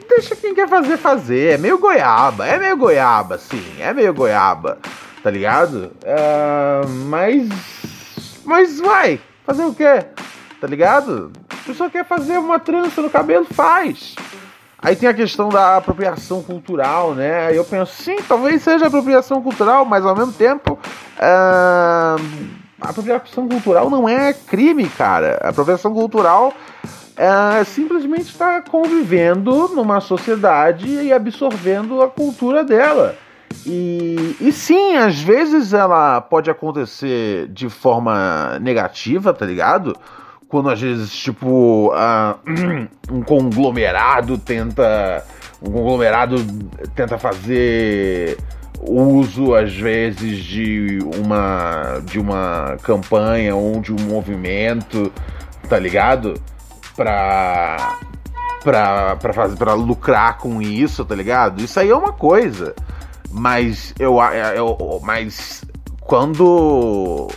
deixa 0.09 0.37
quem 0.37 0.55
quer 0.55 0.69
fazer 0.69 0.97
fazer. 0.97 1.55
É 1.55 1.59
meio 1.59 1.79
goiaba, 1.79 2.47
é 2.47 2.59
meio 2.59 2.77
goiaba, 2.77 3.39
sim, 3.39 3.65
é 3.79 3.93
meio 3.93 4.13
goiaba 4.15 4.79
tá 5.27 5.31
ligado? 5.33 5.91
Uh, 6.05 6.89
mas. 7.09 7.49
Mas 8.45 8.79
vai! 8.79 9.21
Fazer 9.45 9.65
o 9.65 9.75
quê? 9.75 10.05
Tá 10.61 10.69
ligado? 10.69 11.33
A 11.51 11.67
pessoa 11.67 11.91
quer 11.91 12.05
fazer 12.05 12.39
uma 12.39 12.61
trança 12.61 13.03
no 13.03 13.11
cabelo, 13.11 13.45
faz! 13.45 14.15
Aí 14.79 14.95
tem 14.95 15.09
a 15.09 15.15
questão 15.15 15.49
da 15.49 15.79
apropriação 15.79 16.45
cultural, 16.45 17.13
né? 17.13 17.51
Eu 17.53 17.65
penso, 17.65 17.93
sim, 18.01 18.19
talvez 18.29 18.63
seja 18.63 18.87
apropriação 18.87 19.43
cultural, 19.43 19.85
mas 19.85 20.07
ao 20.07 20.15
mesmo 20.15 20.33
tempo. 20.33 20.79
Uh, 21.17 22.66
a 22.81 22.91
apropriação 22.91 23.49
cultural 23.49 23.89
não 23.89 24.09
é 24.09 24.33
crime, 24.33 24.89
cara. 24.89 25.39
A 25.43 25.49
apropriação 25.49 25.93
cultural 25.95 26.53
é 27.17 27.65
simplesmente 27.65 28.27
estar 28.27 28.63
tá 28.63 28.71
convivendo 28.71 29.69
numa 29.69 30.01
sociedade 30.01 30.87
e 30.87 31.13
absorvendo 31.13 32.03
a 32.03 32.09
cultura 32.09 32.63
dela. 32.63 33.17
E, 33.65 34.37
e 34.41 34.53
sim, 34.53 34.97
às 34.97 35.21
vezes 35.21 35.73
ela 35.73 36.21
pode 36.21 36.51
acontecer 36.51 37.49
de 37.49 37.69
forma 37.71 38.59
negativa, 38.61 39.33
tá 39.33 39.47
ligado? 39.47 39.97
Quando 40.47 40.69
às 40.69 40.81
vezes, 40.81 41.11
tipo, 41.17 41.93
uh, 41.93 42.39
um 43.11 43.23
conglomerado 43.23 44.37
tenta. 44.39 45.25
Um 45.63 45.73
conglomerado 45.73 46.37
tenta 46.95 47.17
fazer 47.19 48.37
uso, 48.81 49.55
às 49.55 49.75
vezes, 49.75 50.39
de 50.39 50.99
uma, 51.17 52.01
de 52.05 52.19
uma 52.19 52.77
campanha 52.83 53.55
ou 53.55 53.81
de 53.81 53.93
um 53.93 54.01
movimento, 54.09 55.13
tá 55.69 55.79
ligado? 55.79 56.35
Pra, 56.95 57.99
pra, 58.63 59.17
pra, 59.17 59.33
fazer, 59.33 59.57
pra 59.57 59.75
lucrar 59.75 60.39
com 60.39 60.61
isso, 60.63 61.05
tá 61.05 61.15
ligado? 61.15 61.63
Isso 61.63 61.79
aí 61.79 61.91
é 61.91 61.95
uma 61.95 62.13
coisa. 62.13 62.75
Mas 63.31 63.95
eu, 63.99 64.19
eu 64.55 65.01
mas 65.03 65.65
quando 66.01 67.29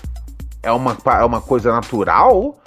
é 0.61 0.71
uma, 0.71 0.95
é 1.19 1.25
uma 1.25 1.41
coisa 1.41 1.71
natural, 1.71 2.59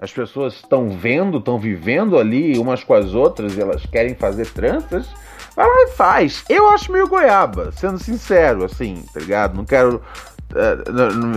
as 0.00 0.10
pessoas 0.10 0.54
estão 0.54 0.88
vendo, 0.88 1.38
estão 1.38 1.58
vivendo 1.58 2.18
ali 2.18 2.58
umas 2.58 2.82
com 2.82 2.94
as 2.94 3.14
outras 3.14 3.56
e 3.56 3.60
elas 3.60 3.84
querem 3.84 4.14
fazer 4.14 4.46
tranças, 4.48 5.06
vai 5.54 5.66
lá 5.66 5.82
e 5.82 5.88
faz. 5.92 6.44
Eu 6.48 6.68
acho 6.70 6.92
meio 6.92 7.08
goiaba, 7.08 7.72
sendo 7.72 7.98
sincero, 7.98 8.64
assim, 8.64 9.04
tá 9.12 9.20
ligado? 9.20 9.56
Não 9.56 9.64
quero. 9.64 10.02
É, 10.54 10.90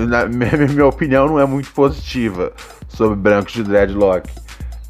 na, 0.07 0.25
minha 0.67 0.85
opinião 0.87 1.27
não 1.27 1.39
é 1.39 1.45
muito 1.45 1.71
positiva 1.71 2.51
sobre 2.87 3.15
brancos 3.15 3.53
de 3.53 3.63
dreadlock. 3.63 4.29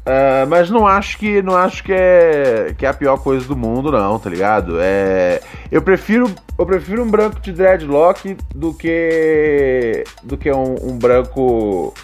Uh, 0.04 0.46
mas 0.50 0.68
não 0.68 0.86
acho 0.86 1.16
que 1.16 1.40
não 1.40 1.56
acho 1.56 1.82
que 1.82 1.90
é 1.90 2.74
que 2.76 2.84
é 2.84 2.88
a 2.90 2.92
pior 2.92 3.16
coisa 3.16 3.46
do 3.46 3.56
mundo 3.56 3.90
não, 3.90 4.18
tá 4.18 4.28
ligado? 4.28 4.76
É, 4.78 5.40
eu 5.72 5.80
prefiro 5.80 6.30
eu 6.58 6.66
prefiro 6.66 7.02
um 7.02 7.10
branco 7.10 7.40
de 7.40 7.50
dreadlock 7.52 8.36
do 8.54 8.74
que 8.74 10.04
do 10.22 10.36
que 10.36 10.52
um, 10.52 10.74
um 10.82 10.98
branco 10.98 11.94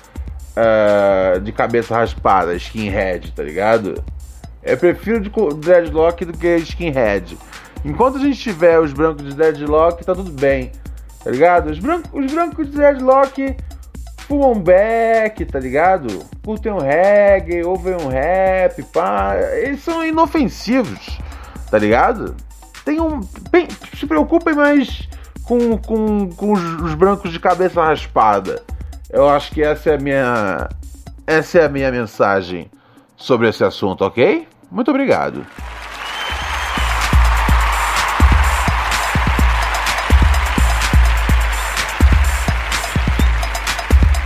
uh, 0.57 1.41
de 1.41 1.53
cabeça 1.53 1.95
raspada, 1.95 2.55
skinhead, 2.55 3.33
tá 3.33 3.43
ligado? 3.43 4.03
Eu 4.63 4.77
prefiro 4.77 5.21
de 5.21 5.31
dreadlock 5.57 6.25
do 6.25 6.37
que 6.37 6.57
skinhead. 6.57 7.39
Enquanto 7.85 8.17
a 8.17 8.21
gente 8.21 8.39
tiver 8.39 8.79
os 8.79 8.93
brancos 8.93 9.25
de 9.25 9.35
dreadlock, 9.35 10.05
tá 10.05 10.15
tudo 10.15 10.31
bem, 10.31 10.71
tá 11.25 11.31
ligado? 11.31 11.71
Os 11.71 11.79
brancos, 11.79 12.11
os 12.13 12.33
brancos 12.33 12.67
de 12.67 12.77
dreadlock 12.77 13.57
fumam 14.29 14.61
back, 14.61 15.45
tá 15.47 15.59
ligado? 15.59 16.25
Curtem 16.45 16.73
um 16.73 16.79
reggae, 16.79 17.65
ouvem 17.65 17.95
um 17.95 18.09
rap, 18.09 18.83
pá. 18.93 19.35
Eles 19.55 19.83
são 19.83 20.05
inofensivos, 20.05 21.19
tá 21.71 21.79
ligado? 21.79 22.37
Tem 22.85 23.01
um. 23.01 23.21
Bem, 23.51 23.67
se 23.99 24.07
preocupem 24.07 24.55
mais 24.55 25.09
com, 25.43 25.79
com, 25.79 26.29
com 26.31 26.53
os, 26.53 26.63
os 26.83 26.95
brancos 26.95 27.33
de 27.33 27.41
cabeça 27.41 27.83
raspada. 27.83 28.63
Eu 29.09 29.29
acho 29.29 29.51
que 29.53 29.63
essa 29.63 29.91
é 29.91 29.95
a 29.95 29.99
minha. 29.99 30.69
Essa 31.27 31.61
é 31.61 31.65
a 31.65 31.69
minha 31.69 31.91
mensagem 31.91 32.71
sobre 33.21 33.49
esse 33.49 33.63
assunto, 33.63 34.03
ok? 34.03 34.49
Muito 34.71 34.91
obrigado. 34.91 35.47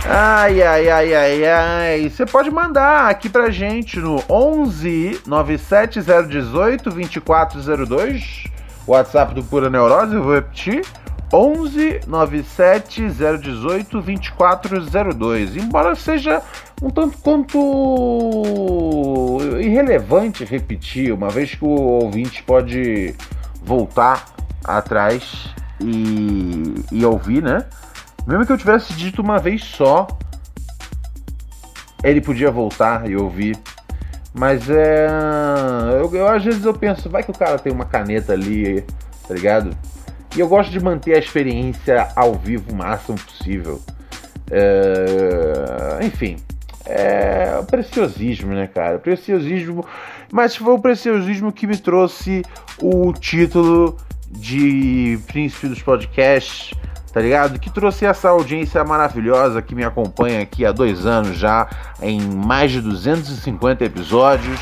Ai, 0.07 0.61
ai, 0.61 0.89
ai, 0.89 1.13
ai, 1.15 1.45
ai. 1.45 2.09
Você 2.09 2.25
pode 2.25 2.49
mandar 2.51 3.09
aqui 3.09 3.27
pra 3.27 3.49
gente 3.49 3.99
no 3.99 4.23
11 4.29 5.21
97018 5.25 6.89
2402, 6.91 8.43
WhatsApp 8.87 9.33
do 9.33 9.43
Pura 9.43 9.69
Neurose, 9.69 10.15
eu 10.15 10.23
vou 10.23 10.35
repetir. 10.35 10.85
11 11.35 12.01
97018 12.07 14.01
2402. 14.01 15.57
Embora 15.57 15.93
seja 15.95 16.41
um 16.81 16.89
tanto 16.89 17.17
quanto 17.17 17.57
irrelevante 19.59 20.45
repetir, 20.45 21.11
uma 21.11 21.29
vez 21.29 21.53
que 21.53 21.65
o 21.65 21.69
ouvinte 21.69 22.41
pode 22.43 23.13
voltar 23.61 24.25
atrás 24.63 25.53
e, 25.81 26.75
e 26.91 27.05
ouvir, 27.05 27.43
né? 27.43 27.65
Mesmo 28.25 28.45
que 28.45 28.53
eu 28.53 28.57
tivesse 28.57 28.93
dito 28.93 29.21
uma 29.21 29.37
vez 29.37 29.61
só, 29.63 30.07
ele 32.01 32.21
podia 32.21 32.49
voltar 32.49 33.09
e 33.09 33.15
ouvir. 33.15 33.57
Mas 34.33 34.69
é. 34.69 35.07
Eu, 35.99 36.13
eu, 36.15 36.27
às 36.27 36.43
vezes 36.43 36.63
eu 36.63 36.73
penso, 36.73 37.09
vai 37.09 37.23
que 37.23 37.31
o 37.31 37.37
cara 37.37 37.59
tem 37.59 37.73
uma 37.73 37.85
caneta 37.85 38.33
ali, 38.33 38.85
tá 39.27 39.33
ligado? 39.33 39.75
E 40.35 40.39
eu 40.39 40.47
gosto 40.47 40.71
de 40.71 40.79
manter 40.79 41.15
a 41.15 41.19
experiência 41.19 42.09
ao 42.15 42.33
vivo 42.33 42.71
o 42.71 42.75
máximo 42.75 43.17
possível. 43.17 43.81
É... 44.51 46.05
Enfim, 46.05 46.37
é 46.85 47.61
preciosismo, 47.69 48.53
né, 48.53 48.67
cara? 48.67 48.99
Preciosismo 48.99 49.85
mas 50.31 50.55
foi 50.55 50.73
o 50.73 50.79
preciosismo 50.79 51.51
que 51.51 51.67
me 51.67 51.77
trouxe 51.77 52.43
o 52.81 53.13
título 53.13 53.97
de 54.29 55.19
Príncipe 55.27 55.67
dos 55.67 55.81
Podcasts, 55.81 56.73
tá 57.13 57.21
ligado? 57.21 57.59
Que 57.59 57.69
trouxe 57.69 58.05
essa 58.05 58.29
audiência 58.29 58.83
maravilhosa 58.83 59.61
que 59.61 59.75
me 59.75 59.83
acompanha 59.83 60.41
aqui 60.41 60.65
há 60.65 60.71
dois 60.71 61.05
anos 61.05 61.37
já, 61.37 61.67
em 62.01 62.19
mais 62.19 62.71
de 62.71 62.81
250 62.81 63.85
episódios. 63.85 64.59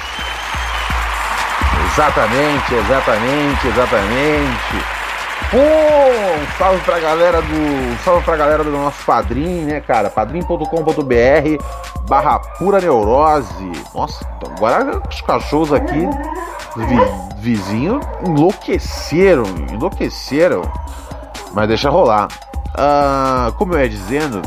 Exatamente, 1.91 2.75
exatamente, 2.75 3.67
exatamente. 3.67 5.02
Um 5.53 6.57
salve 6.57 6.81
pra 6.81 6.99
galera 6.99 7.41
do. 7.41 8.03
Salve 8.03 8.23
pra 8.23 8.35
galera 8.35 8.63
do 8.63 8.71
nosso 8.71 9.05
padrinho, 9.05 9.67
né, 9.67 9.81
cara? 9.81 10.09
padrim.com.br 10.09 11.63
barra 12.07 12.39
pura 12.39 12.79
neurose. 12.81 13.71
Nossa, 13.93 14.25
agora 14.55 15.01
os 15.07 15.21
cachorros 15.21 15.71
aqui, 15.71 16.07
vi, 16.75 16.97
vizinho, 17.37 17.99
enlouqueceram, 18.25 19.43
enlouqueceram. 19.71 20.63
Mas 21.53 21.67
deixa 21.67 21.89
rolar. 21.89 22.27
Uh, 22.73 23.53
como 23.53 23.75
eu 23.75 23.81
ia 23.81 23.89
dizendo, 23.89 24.41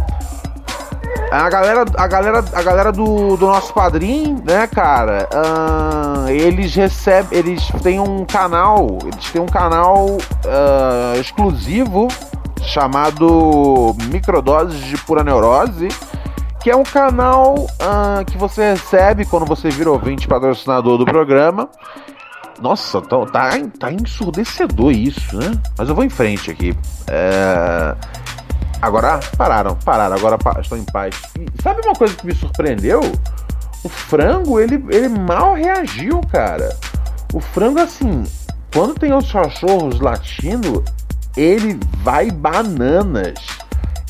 a 1.31 1.49
galera, 1.51 1.85
a 1.97 2.07
galera, 2.07 2.45
a 2.53 2.63
galera 2.63 2.93
do, 2.93 3.37
do 3.37 3.47
nosso 3.47 3.73
padrinho, 3.73 4.43
né, 4.45 4.67
cara? 4.67 5.29
Uh, 5.33 6.29
eles 6.29 6.75
recebem, 6.75 7.39
eles 7.39 7.67
têm 7.83 8.01
um 8.01 8.25
canal, 8.25 8.99
eles 9.03 9.31
têm 9.31 9.41
um 9.41 9.47
canal 9.47 10.07
uh, 10.07 11.21
exclusivo 11.21 12.09
chamado 12.63 13.95
Microdoses 14.11 14.81
de 14.81 14.97
Pura 14.99 15.23
Neurose, 15.23 15.89
que 16.61 16.71
é 16.71 16.77
um 16.77 16.85
canal 16.85 17.55
uh, 17.55 18.25
que 18.25 18.39
você 18.39 18.73
recebe 18.73 19.25
quando 19.25 19.47
você 19.47 19.69
vira 19.69 19.91
ouvinte 19.91 20.27
patrocinador 20.27 20.99
do 20.99 21.05
programa. 21.05 21.69
Nossa, 22.61 23.03
tá, 23.03 23.27
tá, 23.27 23.51
tá 23.79 23.93
ensurdecedor 23.93 24.91
isso, 24.91 25.37
né? 25.37 25.53
Mas 25.77 25.89
eu 25.89 25.95
vou 25.95 26.05
em 26.05 26.09
frente 26.09 26.51
aqui. 26.51 26.75
É 27.07 27.95
Agora 28.81 29.21
pararam, 29.37 29.75
pararam, 29.85 30.17
agora 30.17 30.39
estão 30.61 30.79
em 30.79 30.85
paz. 30.85 31.15
E 31.39 31.63
sabe 31.63 31.81
uma 31.85 31.95
coisa 31.95 32.15
que 32.15 32.27
me 32.27 32.35
surpreendeu? 32.35 33.01
O 33.83 33.89
frango, 33.89 34.61
ele, 34.61 34.85
ele 34.91 35.09
mal 35.09 35.55
reagiu, 35.55 36.21
cara. 36.31 36.77
O 37.33 37.41
frango, 37.41 37.81
assim, 37.81 38.25
quando 38.73 38.95
tem 38.95 39.13
os 39.13 39.31
cachorros 39.31 40.01
latindo, 40.01 40.85
ele 41.37 41.79
vai 42.03 42.31
bananas. 42.31 43.39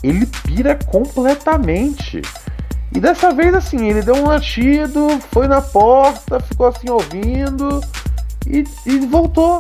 Ele 0.03 0.27
pira 0.27 0.79
completamente. 0.87 2.23
E 2.93 3.01
dessa 3.01 3.33
vez, 3.33 3.55
assim, 3.55 3.89
ele 3.89 4.03
deu 4.03 4.15
um 4.15 4.27
latido, 4.27 5.09
foi 5.31 5.47
na 5.49 5.61
porta, 5.61 6.41
ficou 6.41 6.67
assim 6.67 6.89
ouvindo 6.89 7.81
e, 8.47 8.65
e 8.87 8.99
voltou. 9.07 9.59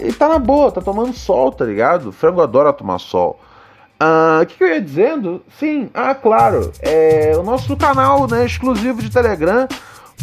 Ele 0.00 0.12
tá 0.12 0.28
na 0.28 0.38
boa, 0.38 0.70
tá 0.70 0.80
tomando 0.80 1.14
sol, 1.14 1.52
tá 1.52 1.64
ligado? 1.64 2.08
O 2.08 2.12
frango 2.12 2.40
adora 2.40 2.72
tomar 2.72 2.98
sol. 2.98 3.40
Ah, 3.98 4.40
o 4.42 4.46
que, 4.46 4.56
que, 4.56 4.64
eu 4.64 4.68
ia 4.68 4.80
dizendo? 4.80 5.42
Sim, 5.58 5.88
ah, 5.94 6.14
claro. 6.14 6.72
É, 6.80 7.32
o 7.36 7.42
nosso 7.42 7.76
canal 7.76 8.28
né, 8.28 8.44
exclusivo 8.44 9.00
de 9.00 9.10
Telegram. 9.10 9.66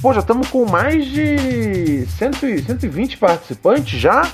Pô, 0.01 0.13
já 0.13 0.19
estamos 0.19 0.49
com 0.49 0.65
mais 0.65 1.05
de 1.05 2.05
100, 2.17 2.63
120 2.63 3.17
participantes 3.17 3.99
já. 3.99 4.27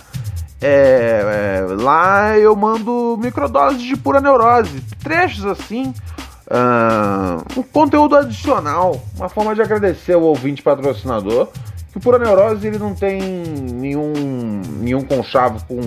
É, 0.62 1.66
é, 1.70 1.74
lá 1.74 2.38
eu 2.38 2.54
mando 2.56 3.18
microdoses 3.22 3.82
de 3.82 3.96
pura 3.96 4.20
neurose, 4.20 4.82
trechos 5.02 5.46
assim, 5.46 5.94
uh, 6.50 7.60
um 7.60 7.64
conteúdo 7.64 8.18
adicional, 8.18 9.02
uma 9.16 9.30
forma 9.30 9.56
de 9.56 9.62
agradecer 9.62 10.14
ao 10.14 10.24
ouvinte 10.24 10.62
patrocinador. 10.62 11.48
Que 11.92 11.98
o 11.98 12.02
Pura 12.02 12.20
Neurose 12.20 12.68
ele 12.68 12.78
não 12.78 12.94
tem 12.94 13.20
nenhum, 13.20 14.14
nenhum 14.80 15.02
conchavo 15.02 15.66
com 15.66 15.80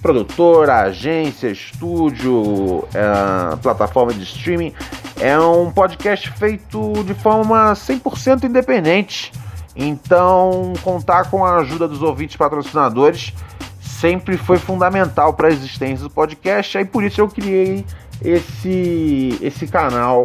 produtora, 0.00 0.82
agência, 0.82 1.48
estúdio, 1.48 2.86
é, 2.94 3.56
plataforma 3.56 4.12
de 4.12 4.22
streaming. 4.22 4.72
É 5.20 5.38
um 5.38 5.70
podcast 5.70 6.30
feito 6.30 6.92
de 7.04 7.14
forma 7.14 7.72
100% 7.72 8.44
independente. 8.44 9.32
Então, 9.74 10.72
contar 10.82 11.30
com 11.30 11.44
a 11.44 11.56
ajuda 11.58 11.86
dos 11.86 12.02
ouvintes 12.02 12.36
patrocinadores 12.36 13.32
sempre 13.80 14.36
foi 14.36 14.58
fundamental 14.58 15.32
para 15.34 15.48
a 15.48 15.50
existência 15.50 16.04
do 16.04 16.10
podcast. 16.10 16.78
Aí 16.78 16.84
por 16.84 17.02
isso 17.02 17.20
eu 17.20 17.28
criei 17.28 17.84
esse, 18.22 19.38
esse 19.40 19.66
canal 19.66 20.24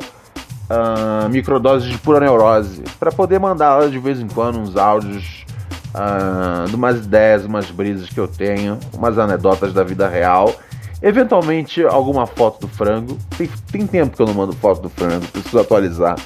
uh, 0.69 1.29
Microdoses 1.29 1.89
de 1.89 1.97
Pura 1.97 2.19
Neurose 2.19 2.83
para 2.99 3.11
poder 3.11 3.39
mandar 3.39 3.89
de 3.89 3.99
vez 3.99 4.19
em 4.19 4.27
quando 4.27 4.59
uns 4.59 4.77
áudios 4.77 5.45
uh, 5.93 6.67
de 6.67 6.75
umas 6.75 6.97
ideias, 6.97 7.45
umas 7.45 7.69
brisas 7.71 8.09
que 8.09 8.19
eu 8.19 8.27
tenho, 8.27 8.79
umas 8.93 9.17
anedotas 9.17 9.73
da 9.73 9.83
vida 9.83 10.07
real. 10.07 10.53
Eventualmente, 11.01 11.83
alguma 11.83 12.25
foto 12.25 12.61
do 12.61 12.67
frango. 12.67 13.17
Tem, 13.37 13.49
tem 13.71 13.87
tempo 13.87 14.15
que 14.15 14.21
eu 14.21 14.25
não 14.25 14.33
mando 14.33 14.53
foto 14.53 14.81
do 14.81 14.89
frango, 14.89 15.25
preciso 15.27 15.59
atualizar. 15.59 16.17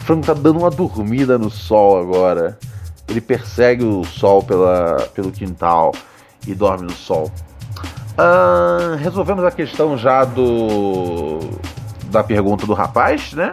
O 0.00 0.04
frango 0.04 0.26
tá 0.26 0.34
dando 0.34 0.60
uma 0.60 0.70
dormida 0.70 1.36
no 1.38 1.50
sol 1.50 1.98
agora. 1.98 2.58
Ele 3.08 3.20
persegue 3.20 3.84
o 3.84 4.04
sol 4.04 4.42
pela, 4.42 5.08
pelo 5.14 5.30
quintal 5.30 5.92
e 6.46 6.54
dorme 6.54 6.84
no 6.84 6.92
sol. 6.92 7.30
Uh, 8.16 8.94
resolvemos 8.96 9.44
a 9.44 9.50
questão 9.50 9.98
já 9.98 10.24
do 10.24 11.40
da 12.04 12.22
pergunta 12.22 12.64
do 12.64 12.72
rapaz, 12.72 13.32
né? 13.32 13.50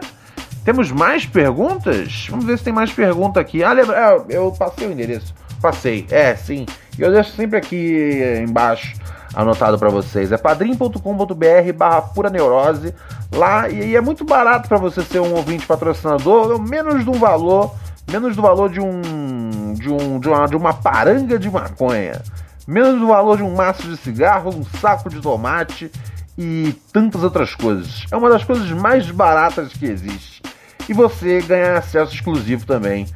Temos 0.64 0.92
mais 0.92 1.26
perguntas? 1.26 2.28
Vamos 2.30 2.44
ver 2.44 2.56
se 2.56 2.64
tem 2.64 2.72
mais 2.72 2.92
pergunta 2.92 3.40
aqui. 3.40 3.64
Ah, 3.64 3.72
lembra, 3.72 3.96
é, 3.96 4.36
eu 4.36 4.52
passei 4.52 4.86
o 4.86 4.92
endereço. 4.92 5.34
Passei, 5.62 6.06
é, 6.10 6.34
sim. 6.34 6.66
E 6.98 7.02
eu 7.02 7.12
deixo 7.12 7.30
sempre 7.36 7.56
aqui 7.56 8.20
embaixo 8.46 8.94
anotado 9.32 9.78
para 9.78 9.88
vocês. 9.88 10.32
É 10.32 10.36
padrim.com.br 10.36 11.72
barra 11.76 12.02
pura 12.02 12.28
neurose. 12.28 12.94
Lá, 13.32 13.68
e, 13.68 13.96
é 13.96 14.00
muito 14.00 14.24
barato 14.24 14.68
para 14.68 14.76
você 14.76 15.02
ser 15.02 15.20
um 15.20 15.34
ouvinte 15.34 15.66
patrocinador, 15.66 16.60
menos 16.60 17.04
de 17.04 17.10
um 17.10 17.14
valor, 17.14 17.74
menos 18.10 18.36
do 18.36 18.42
valor 18.42 18.68
de 18.68 18.80
um 18.80 19.72
de, 19.74 19.88
um, 19.88 20.18
de, 20.18 20.28
uma, 20.28 20.46
de 20.46 20.56
uma 20.56 20.74
paranga 20.74 21.38
de 21.38 21.50
maconha, 21.50 22.20
menos 22.66 23.00
do 23.00 23.06
valor 23.06 23.36
de 23.36 23.42
um 23.42 23.54
maço 23.54 23.88
de 23.88 23.96
cigarro, 23.96 24.54
um 24.54 24.64
saco 24.80 25.08
de 25.08 25.20
tomate 25.20 25.90
e 26.36 26.74
tantas 26.92 27.22
outras 27.22 27.54
coisas. 27.54 28.04
É 28.10 28.16
uma 28.16 28.28
das 28.28 28.44
coisas 28.44 28.70
mais 28.70 29.10
baratas 29.10 29.72
que 29.72 29.86
existe. 29.86 30.42
E 30.88 30.92
você 30.92 31.40
ganha 31.40 31.78
acesso 31.78 32.14
exclusivo 32.14 32.66
também 32.66 33.06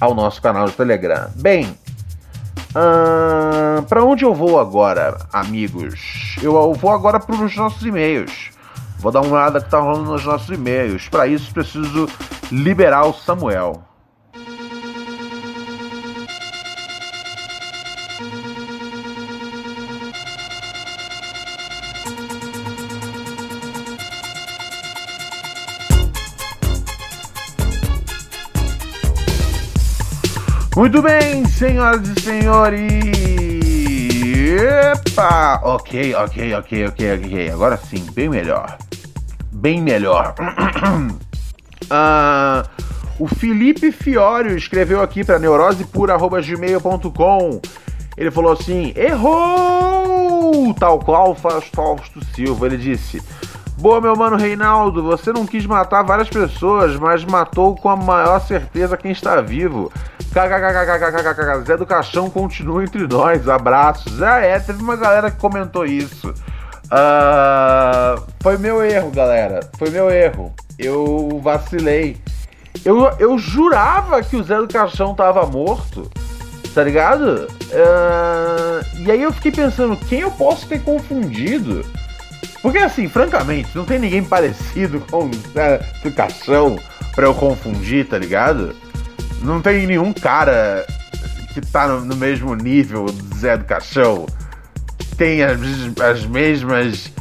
ao 0.00 0.14
nosso 0.14 0.40
canal 0.40 0.66
de 0.66 0.72
Telegram. 0.72 1.30
Bem, 1.34 1.74
Para 3.88 4.04
onde 4.04 4.24
eu 4.24 4.34
vou 4.34 4.58
agora, 4.58 5.16
amigos? 5.32 6.36
Eu 6.42 6.74
vou 6.74 6.90
agora 6.90 7.20
para 7.20 7.36
os 7.36 7.56
nossos 7.56 7.84
e-mails. 7.84 8.50
Vou 8.98 9.12
dar 9.12 9.20
uma 9.20 9.36
olhada 9.36 9.60
que 9.60 9.70
tá 9.70 9.78
rolando 9.78 10.10
nos 10.12 10.24
nossos 10.24 10.48
e-mails. 10.48 11.08
Para 11.08 11.26
isso 11.26 11.52
preciso 11.52 12.08
liberar 12.50 13.04
o 13.06 13.12
Samuel. 13.12 13.82
Muito 30.76 31.00
bem, 31.00 31.46
senhoras 31.46 32.08
e 32.08 32.20
senhores. 32.20 32.82
Epa! 34.58 35.60
Ok, 35.62 36.12
ok, 36.16 36.54
ok, 36.54 36.86
ok, 36.86 37.14
ok. 37.14 37.50
Agora 37.50 37.76
sim, 37.76 38.04
bem 38.12 38.28
melhor. 38.28 38.76
Bem 39.52 39.80
melhor. 39.80 40.34
uh, 41.84 42.68
o 43.22 43.28
Felipe 43.28 43.92
Fiório 43.92 44.56
escreveu 44.56 45.00
aqui 45.00 45.22
para 45.24 45.38
neurosepura.gmail.com. 45.38 47.60
Ele 48.16 48.32
falou 48.32 48.52
assim: 48.52 48.92
errou! 48.96 50.74
Tal 50.74 50.98
qual 50.98 51.36
Fausto 51.36 52.18
Silva. 52.34 52.66
Ele 52.66 52.78
disse. 52.78 53.22
Boa, 53.76 54.00
meu 54.00 54.14
mano 54.14 54.36
Reinaldo, 54.36 55.02
você 55.02 55.32
não 55.32 55.44
quis 55.44 55.66
matar 55.66 56.02
várias 56.02 56.28
pessoas, 56.28 56.96
mas 56.96 57.24
matou 57.24 57.74
com 57.74 57.88
a 57.88 57.96
maior 57.96 58.40
certeza 58.40 58.96
quem 58.96 59.10
está 59.10 59.40
vivo. 59.40 59.92
KKKKKKKK, 60.32 61.64
Zé 61.64 61.76
do 61.76 61.84
Caixão 61.84 62.30
continua 62.30 62.84
entre 62.84 63.06
nós, 63.06 63.48
abraços. 63.48 64.22
Ah, 64.22 64.40
é, 64.40 64.58
teve 64.58 64.82
uma 64.82 64.96
galera 64.96 65.30
que 65.30 65.38
comentou 65.38 65.84
isso. 65.84 66.32
Uh, 66.84 68.22
foi 68.40 68.56
meu 68.58 68.84
erro, 68.84 69.10
galera. 69.10 69.60
Foi 69.78 69.90
meu 69.90 70.10
erro. 70.10 70.52
Eu 70.78 71.40
vacilei. 71.42 72.16
Eu, 72.84 73.10
eu 73.18 73.38
jurava 73.38 74.22
que 74.22 74.36
o 74.36 74.42
Zé 74.42 74.56
do 74.56 74.68
Caixão 74.68 75.14
tava 75.14 75.46
morto, 75.46 76.10
tá 76.74 76.82
ligado? 76.82 77.48
Uh, 77.70 79.00
e 79.00 79.10
aí 79.10 79.22
eu 79.22 79.32
fiquei 79.32 79.52
pensando, 79.52 79.96
quem 79.96 80.20
eu 80.20 80.30
posso 80.30 80.66
ter 80.66 80.82
confundido? 80.82 81.84
Porque 82.64 82.78
assim, 82.78 83.06
francamente, 83.10 83.76
não 83.76 83.84
tem 83.84 83.98
ninguém 83.98 84.24
parecido 84.24 84.98
com 84.98 85.26
o 85.26 85.30
Zé 85.52 85.86
do 86.02 86.10
Caixão 86.10 86.78
pra 87.14 87.26
eu 87.26 87.34
confundir, 87.34 88.08
tá 88.08 88.16
ligado? 88.16 88.74
Não 89.42 89.60
tem 89.60 89.86
nenhum 89.86 90.14
cara 90.14 90.86
que 91.52 91.60
tá 91.60 91.86
no, 91.86 92.06
no 92.06 92.16
mesmo 92.16 92.54
nível 92.54 93.04
do 93.04 93.36
Zé 93.36 93.58
do 93.58 93.66
Caixão. 93.66 94.24
Tem 95.18 95.42
as, 95.42 95.60
as 96.00 96.24
mesmas. 96.24 97.12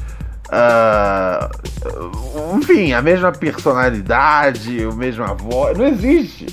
Uh, 0.47 2.57
enfim, 2.57 2.93
a 2.93 3.01
mesma 3.01 3.33
personalidade, 3.33 4.81
a 4.81 4.95
mesma 4.95 5.33
voz. 5.33 5.77
Não 5.77 5.87
existe. 5.87 6.45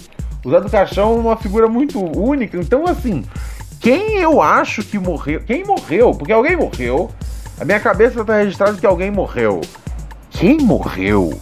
O 0.44 0.50
Zé 0.50 0.60
do 0.60 0.68
Caixão 0.68 1.12
é 1.12 1.20
uma 1.20 1.36
figura 1.36 1.68
muito 1.68 2.00
única. 2.18 2.56
Então, 2.56 2.88
assim, 2.88 3.24
quem 3.78 4.16
eu 4.16 4.42
acho 4.42 4.82
que 4.82 4.98
morreu. 4.98 5.42
Quem 5.46 5.62
morreu? 5.62 6.12
Porque 6.12 6.32
alguém 6.32 6.56
morreu. 6.56 7.08
A 7.60 7.64
minha 7.64 7.78
cabeça 7.78 8.24
tá 8.24 8.38
registrado 8.38 8.78
que 8.78 8.86
alguém 8.86 9.10
morreu. 9.10 9.60
Quem 10.30 10.56
morreu? 10.58 11.38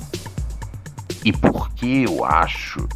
E 1.25 1.33
por 1.33 1.71
que 1.71 2.03
eu 2.03 2.25
acho 2.25 2.89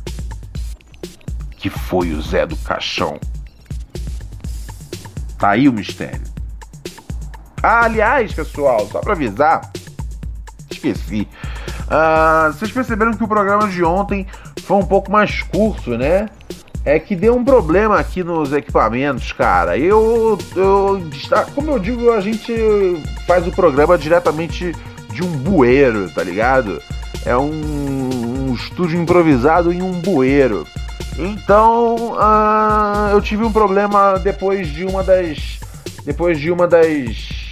que 1.53 1.71
foi 1.71 2.11
o 2.11 2.21
Zé 2.21 2.45
do 2.45 2.57
Caixão? 2.57 3.21
Tá 5.39 5.51
aí 5.51 5.69
o 5.69 5.73
mistério. 5.73 6.21
Ah, 7.63 7.85
aliás, 7.85 8.33
pessoal, 8.33 8.89
só 8.89 8.99
para 8.99 9.13
avisar, 9.13 9.71
esqueci. 10.69 11.29
Uh, 11.83 12.53
vocês 12.53 12.73
perceberam 12.73 13.13
que 13.13 13.23
o 13.23 13.29
programa 13.29 13.69
de 13.69 13.85
ontem 13.85 14.27
foi 14.63 14.79
um 14.79 14.85
pouco 14.85 15.13
mais 15.13 15.43
curto, 15.43 15.97
né? 15.97 16.29
É 16.85 16.99
que 16.99 17.15
deu 17.15 17.37
um 17.37 17.45
problema 17.45 17.99
aqui 17.99 18.25
nos 18.25 18.53
equipamentos, 18.53 19.33
cara. 19.33 19.79
Eu, 19.79 20.37
eu, 20.57 21.03
como 21.55 21.71
eu 21.71 21.79
digo, 21.79 22.11
a 22.11 22.21
gente 22.21 22.53
faz 23.27 23.47
o 23.47 23.53
programa 23.53 23.97
diretamente 23.97 24.75
de 25.13 25.23
um 25.23 25.31
bueiro, 25.31 26.11
tá 26.11 26.25
ligado? 26.25 26.83
É 27.25 27.37
um, 27.37 28.49
um 28.49 28.55
estúdio 28.55 29.01
improvisado 29.01 29.73
em 29.73 29.81
um 29.81 29.93
bueiro. 30.01 30.67
Então, 31.17 32.15
uh, 32.15 33.11
eu 33.13 33.21
tive 33.21 33.45
um 33.45 33.53
problema 33.53 34.19
depois 34.19 34.67
de 34.69 34.85
uma 34.85 35.05
das, 35.05 35.61
depois 36.05 36.41
de 36.41 36.51
uma 36.51 36.67
das 36.67 37.43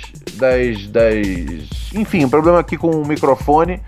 das, 0.41 0.87
das. 0.87 1.93
Enfim, 1.95 2.25
um 2.25 2.31
problema 2.31 2.61
aqui 2.61 2.77
com 2.77 2.91
o 2.91 3.07
microfone, 3.07 3.81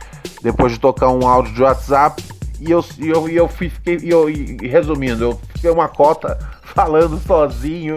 depois 0.42 0.72
de 0.72 0.78
tocar 0.78 1.08
um 1.08 1.26
áudio 1.26 1.54
de 1.54 1.62
WhatsApp. 1.62 2.22
E 2.64 2.70
eu, 2.70 2.84
e 2.96 3.08
eu, 3.08 3.28
e 3.28 3.36
eu 3.36 3.48
fiquei. 3.48 3.98
E 4.00 4.10
eu, 4.10 4.30
e, 4.30 4.56
resumindo, 4.68 5.24
eu 5.24 5.40
fiquei 5.52 5.68
uma 5.68 5.88
cota 5.88 6.38
falando 6.62 7.18
sozinho. 7.26 7.96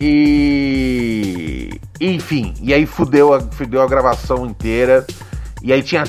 E. 0.00 1.70
Enfim, 2.00 2.54
e 2.62 2.72
aí 2.72 2.86
fudeu 2.86 3.34
a, 3.34 3.40
fudeu 3.40 3.82
a 3.82 3.86
gravação 3.86 4.46
inteira. 4.46 5.06
E 5.62 5.74
aí 5.74 5.82
tinha. 5.82 6.04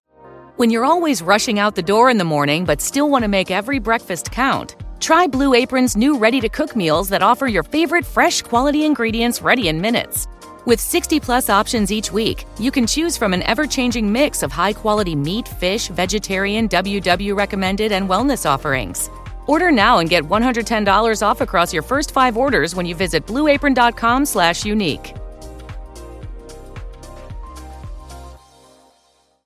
When 0.56 0.72
you're 0.72 0.86
always 0.86 1.22
rushing 1.22 1.60
out 1.60 1.76
the 1.76 1.82
door 1.82 2.10
in 2.10 2.18
the 2.18 2.24
morning, 2.24 2.64
but 2.64 2.80
still 2.80 3.10
want 3.10 3.24
to 3.24 3.28
make 3.28 3.52
every 3.52 3.80
breakfast 3.80 4.32
count, 4.32 4.78
try 5.02 5.28
Blue 5.28 5.54
Apron's 5.54 5.98
new 5.98 6.18
ready 6.18 6.40
to 6.40 6.48
cook 6.48 6.78
meals 6.78 7.10
that 7.10 7.22
offer 7.22 7.48
your 7.48 7.64
favorite 7.64 8.06
fresh 8.06 8.42
quality 8.42 8.86
ingredients 8.86 9.42
ready 9.42 9.68
in 9.68 9.82
minutes. 9.82 10.28
With 10.66 10.80
60 10.80 11.20
plus 11.20 11.50
options 11.50 11.92
each 11.92 12.12
week, 12.12 12.46
you 12.58 12.72
can 12.72 12.88
choose 12.88 13.18
from 13.18 13.34
an 13.34 13.44
ever 13.44 13.68
changing 13.68 14.10
mix 14.10 14.44
of 14.44 14.52
high 14.52 14.74
quality 14.74 15.16
meat, 15.16 15.48
fish, 15.48 15.90
vegetarian, 15.90 16.70
WW 16.70 17.38
recommended, 17.38 17.92
and 17.92 18.08
wellness 18.08 18.50
offerings. 18.50 19.10
Order 19.48 19.72
now 19.72 20.00
and 20.00 20.10
get 20.10 20.24
$110 20.24 21.22
off 21.22 21.42
across 21.42 21.74
your 21.74 21.84
first 21.84 22.12
five 22.12 22.38
orders 22.38 22.76
when 22.76 22.86
you 22.86 22.96
visit 22.96 23.26
blueapron.com 23.28 24.26
slash 24.26 24.64
unique. 24.64 25.14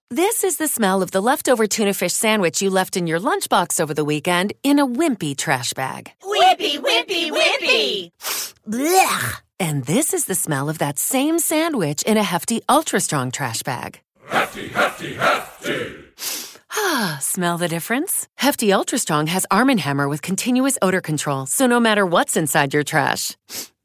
This 0.10 0.44
is 0.44 0.58
the 0.58 0.68
smell 0.68 1.02
of 1.02 1.12
the 1.12 1.22
leftover 1.22 1.68
tuna 1.68 1.94
fish 1.94 2.14
sandwich 2.14 2.62
you 2.62 2.70
left 2.70 2.96
in 2.96 3.08
your 3.08 3.20
lunchbox 3.20 3.80
over 3.80 3.94
the 3.94 4.06
weekend 4.06 4.54
in 4.64 4.80
a 4.80 4.86
wimpy 4.86 5.36
trash 5.36 5.74
bag. 5.74 6.12
Wimpy, 6.24 6.80
wimpy, 6.80 7.32
wimpy! 7.32 8.12
Blech! 8.70 9.47
And 9.60 9.86
this 9.86 10.14
is 10.14 10.26
the 10.26 10.36
smell 10.36 10.70
of 10.70 10.78
that 10.78 11.00
same 11.00 11.40
sandwich 11.40 12.04
in 12.04 12.18
a 12.18 12.24
hefty, 12.24 12.62
ultra 12.70 13.00
strong 13.00 13.32
trash 13.32 13.64
bag. 13.64 14.00
Hefty, 14.28 14.68
hefty, 14.68 15.16
hefty! 15.16 15.96
Ah, 16.72 17.18
smell 17.22 17.58
the 17.58 17.68
difference? 17.68 18.28
Hefty 18.36 18.72
Ultra 18.72 19.00
Strong 19.00 19.28
has 19.28 19.46
Arm 19.50 19.76
& 19.78 19.78
Hammer 19.78 20.08
with 20.08 20.22
continuous 20.22 20.78
odor 20.82 21.02
control, 21.02 21.46
so 21.48 21.66
no 21.66 21.80
matter 21.80 22.06
what's 22.06 22.38
inside 22.38 22.74
your 22.74 22.84
trash, 22.84 23.36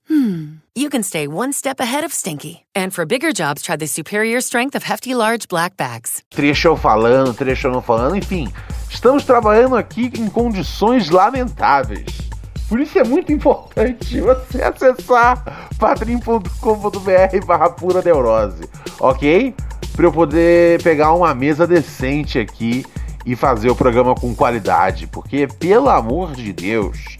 hmm, 0.08 0.56
you 0.74 0.90
can 0.90 1.02
stay 1.02 1.26
one 1.26 1.52
step 1.52 1.80
ahead 1.80 2.04
of 2.04 2.12
stinky. 2.12 2.66
And 2.74 2.92
for 2.92 3.06
bigger 3.06 3.32
jobs, 3.32 3.62
try 3.62 3.76
the 3.76 3.86
superior 3.86 4.40
strength 4.40 4.74
of 4.74 4.82
Hefty 4.82 5.14
Large 5.14 5.48
Black 5.48 5.76
Bags. 5.76 6.22
Trecho 6.30 6.76
falando, 6.76 7.34
trecho 7.34 7.70
não 7.70 7.80
falando, 7.80 8.16
enfim, 8.16 8.52
estamos 8.90 9.24
trabalhando 9.24 9.76
aqui 9.76 10.10
em 10.18 10.28
condições 10.28 11.08
lamentáveis. 11.08 12.31
Por 12.72 12.80
isso 12.80 12.98
é 12.98 13.04
muito 13.04 13.30
importante 13.30 14.18
você 14.18 14.62
acessar 14.62 15.68
padrim.com.br 15.78 17.46
barra 17.46 17.68
pura 17.68 18.00
neurose, 18.00 18.66
ok? 18.98 19.54
Para 19.94 20.06
eu 20.06 20.10
poder 20.10 20.82
pegar 20.82 21.12
uma 21.12 21.34
mesa 21.34 21.66
decente 21.66 22.38
aqui 22.38 22.82
e 23.26 23.36
fazer 23.36 23.68
o 23.68 23.76
programa 23.76 24.14
com 24.14 24.34
qualidade, 24.34 25.06
porque 25.06 25.46
pelo 25.46 25.90
amor 25.90 26.32
de 26.32 26.50
Deus, 26.50 27.18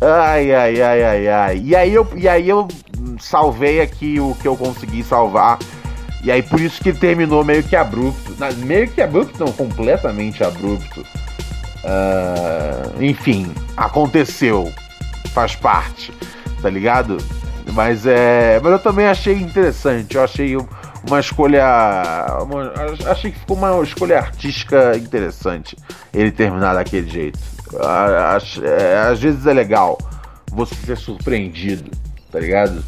ai 0.00 0.54
ai 0.54 0.80
ai 0.80 1.04
ai 1.04 1.28
ai. 1.28 1.60
E 1.62 1.76
aí 1.76 1.92
eu 1.92 2.08
e 2.16 2.26
aí 2.26 2.48
eu 2.48 2.66
salvei 3.20 3.82
aqui 3.82 4.18
o 4.18 4.34
que 4.40 4.48
eu 4.48 4.56
consegui 4.56 5.02
salvar. 5.02 5.58
E 6.24 6.32
aí 6.32 6.42
por 6.42 6.58
isso 6.58 6.82
que 6.82 6.94
terminou 6.94 7.44
meio 7.44 7.62
que 7.62 7.76
abrupto, 7.76 8.34
meio 8.64 8.88
que 8.88 9.02
abrupto, 9.02 9.44
não, 9.44 9.52
completamente 9.52 10.42
abrupto. 10.42 11.04
Uh, 11.84 13.02
enfim, 13.04 13.52
aconteceu 13.76 14.72
faz 15.36 15.54
parte, 15.54 16.14
tá 16.62 16.70
ligado? 16.70 17.18
Mas 17.74 18.06
é. 18.06 18.58
Mas 18.62 18.72
eu 18.72 18.78
também 18.78 19.06
achei 19.06 19.34
interessante. 19.34 20.16
Eu 20.16 20.24
achei 20.24 20.56
uma 20.56 21.20
escolha. 21.20 21.62
Uma, 22.42 22.72
achei 23.10 23.30
que 23.30 23.38
ficou 23.38 23.54
uma 23.54 23.82
escolha 23.82 24.16
artística 24.16 24.96
interessante 24.96 25.76
ele 26.14 26.30
terminar 26.30 26.72
daquele 26.72 27.06
jeito. 27.06 27.38
Às, 28.34 28.58
é, 28.62 28.98
às 29.10 29.20
vezes 29.20 29.46
é 29.46 29.52
legal 29.52 29.98
você 30.50 30.74
ser 30.74 30.96
surpreendido, 30.96 31.90
tá 32.32 32.40
ligado? 32.40 32.82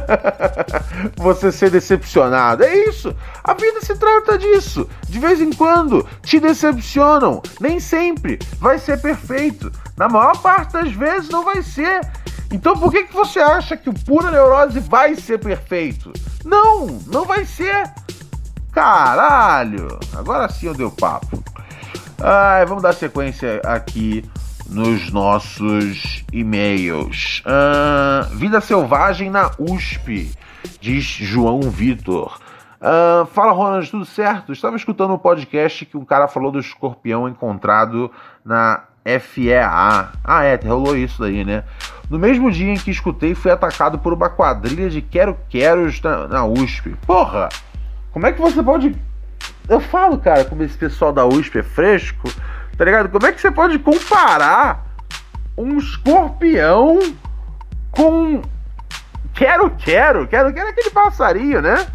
você 1.16 1.50
ser 1.52 1.70
decepcionado. 1.70 2.64
É 2.64 2.88
isso. 2.88 3.14
A 3.42 3.54
vida 3.54 3.80
se 3.80 3.96
trata 3.96 4.38
disso. 4.38 4.88
De 5.08 5.18
vez 5.18 5.40
em 5.40 5.52
quando 5.52 6.06
te 6.22 6.40
decepcionam. 6.40 7.42
Nem 7.60 7.80
sempre 7.80 8.38
vai 8.58 8.78
ser 8.78 9.00
perfeito. 9.00 9.70
Na 9.96 10.08
maior 10.08 10.36
parte 10.38 10.72
das 10.72 10.92
vezes 10.92 11.28
não 11.28 11.44
vai 11.44 11.62
ser. 11.62 12.00
Então 12.50 12.76
por 12.76 12.90
que, 12.90 13.04
que 13.04 13.14
você 13.14 13.40
acha 13.40 13.76
que 13.76 13.90
o 13.90 13.94
pura 13.94 14.30
neurose 14.30 14.80
vai 14.80 15.14
ser 15.14 15.38
perfeito? 15.38 16.12
Não, 16.44 16.86
não 17.06 17.24
vai 17.24 17.44
ser. 17.44 17.90
Caralho! 18.72 19.98
Agora 20.14 20.48
sim 20.48 20.66
eu 20.66 20.74
dei 20.74 20.86
o 20.86 20.90
papo. 20.90 21.42
Ai, 22.20 22.64
vamos 22.66 22.82
dar 22.82 22.92
sequência 22.92 23.60
aqui 23.64 24.24
nos 24.68 25.10
nossos 25.10 26.24
e-mails. 26.32 27.42
Uh, 27.46 28.34
Vida 28.36 28.60
Selvagem 28.60 29.30
na 29.30 29.50
USP, 29.58 30.30
diz 30.80 31.04
João 31.04 31.60
Vitor. 31.62 32.38
Uh, 32.80 33.24
fala, 33.26 33.52
Ronald, 33.52 33.90
tudo 33.90 34.04
certo? 34.04 34.52
Estava 34.52 34.76
escutando 34.76 35.14
um 35.14 35.18
podcast 35.18 35.86
que 35.86 35.96
um 35.96 36.04
cara 36.04 36.28
falou 36.28 36.52
do 36.52 36.58
escorpião 36.58 37.28
encontrado 37.28 38.10
na 38.44 38.84
FEA. 39.20 39.66
Ah, 39.66 40.44
é, 40.44 40.56
rolou 40.56 40.96
isso 40.96 41.20
daí, 41.20 41.44
né? 41.44 41.64
No 42.10 42.18
mesmo 42.18 42.50
dia 42.50 42.72
em 42.72 42.76
que 42.76 42.90
escutei, 42.90 43.34
fui 43.34 43.50
atacado 43.50 43.98
por 43.98 44.12
uma 44.12 44.28
quadrilha 44.28 44.90
de 44.90 45.00
quero-queros 45.00 46.00
na, 46.02 46.28
na 46.28 46.44
USP. 46.44 46.94
Porra! 47.06 47.48
Como 48.12 48.26
é 48.26 48.32
que 48.32 48.40
você 48.40 48.62
pode. 48.62 48.94
Eu 49.68 49.80
falo, 49.80 50.18
cara, 50.18 50.44
como 50.44 50.62
esse 50.62 50.76
pessoal 50.76 51.12
da 51.12 51.26
USP 51.26 51.58
é 51.58 51.62
fresco, 51.62 52.28
tá 52.76 52.84
ligado? 52.84 53.08
Como 53.08 53.26
é 53.26 53.32
que 53.32 53.40
você 53.40 53.50
pode 53.50 53.78
comparar 53.78 54.84
um 55.56 55.78
escorpião 55.78 56.98
com. 57.90 58.42
Quero-quero? 59.34 60.26
Quero-quero 60.28 60.68
é 60.68 60.70
aquele 60.70 60.90
passarinho, 60.90 61.60
né? 61.60 61.86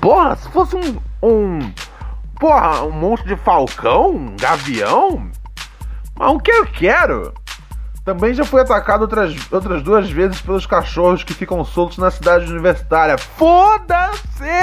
Porra, 0.00 0.36
se 0.36 0.48
fosse 0.50 0.76
um, 0.76 1.00
um 1.22 1.72
Porra, 2.40 2.84
um 2.84 2.90
monstro 2.90 3.28
de 3.28 3.36
falcão? 3.36 4.12
Um 4.12 4.34
gavião? 4.34 5.30
Mas 6.18 6.32
o 6.32 6.40
que 6.40 6.50
eu 6.50 6.64
quero? 6.64 7.34
Também 8.02 8.32
já 8.32 8.46
foi 8.46 8.62
atacado 8.62 9.02
outras, 9.02 9.34
outras 9.52 9.82
duas 9.82 10.10
vezes 10.10 10.40
pelos 10.40 10.64
cachorros 10.64 11.22
que 11.22 11.34
ficam 11.34 11.62
soltos 11.66 11.98
na 11.98 12.10
cidade 12.10 12.50
universitária. 12.50 13.18
Foda-se! 13.18 14.59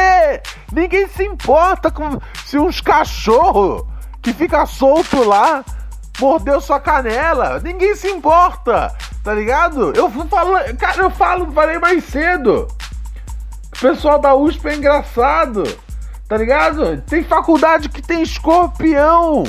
Ninguém 0.77 1.07
se 1.07 1.23
importa 1.23 1.89
com 1.89 2.21
se 2.45 2.55
uns 2.59 2.79
cachorros 2.81 3.83
que 4.21 4.31
fica 4.31 4.63
solto 4.67 5.23
lá 5.23 5.65
mordeu 6.19 6.61
sua 6.61 6.79
canela. 6.79 7.59
Ninguém 7.59 7.95
se 7.95 8.07
importa, 8.07 8.95
tá 9.23 9.33
ligado? 9.33 9.91
Eu 9.95 10.07
falo, 10.29 10.53
cara, 10.77 11.01
eu 11.01 11.09
falo, 11.09 11.51
falei 11.51 11.79
mais 11.79 12.03
cedo. 12.03 12.67
O 13.75 13.79
pessoal 13.79 14.19
da 14.19 14.35
USP 14.35 14.67
é 14.67 14.75
engraçado. 14.75 15.63
Tá 16.27 16.37
ligado? 16.37 17.01
Tem 17.01 17.23
faculdade 17.23 17.89
que 17.89 18.01
tem 18.01 18.21
escorpião. 18.21 19.45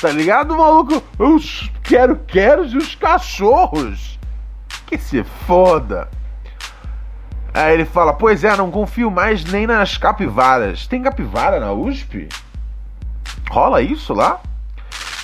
Tá 0.00 0.08
ligado, 0.08 0.56
maluco? 0.56 1.02
Os 1.18 1.70
quero 1.82 2.16
queros 2.20 2.72
e 2.72 2.78
os 2.78 2.94
cachorros. 2.94 4.18
Que 4.86 4.96
se 4.96 5.22
foda. 5.46 6.08
Aí 7.54 7.74
ele 7.74 7.84
fala: 7.84 8.12
Pois 8.12 8.44
é, 8.44 8.56
não 8.56 8.70
confio 8.70 9.10
mais 9.10 9.44
nem 9.44 9.66
nas 9.66 9.98
capivaras. 9.98 10.86
Tem 10.86 11.02
capivara 11.02 11.60
na 11.60 11.72
USP? 11.72 12.28
Rola 13.50 13.82
isso 13.82 14.14
lá? 14.14 14.40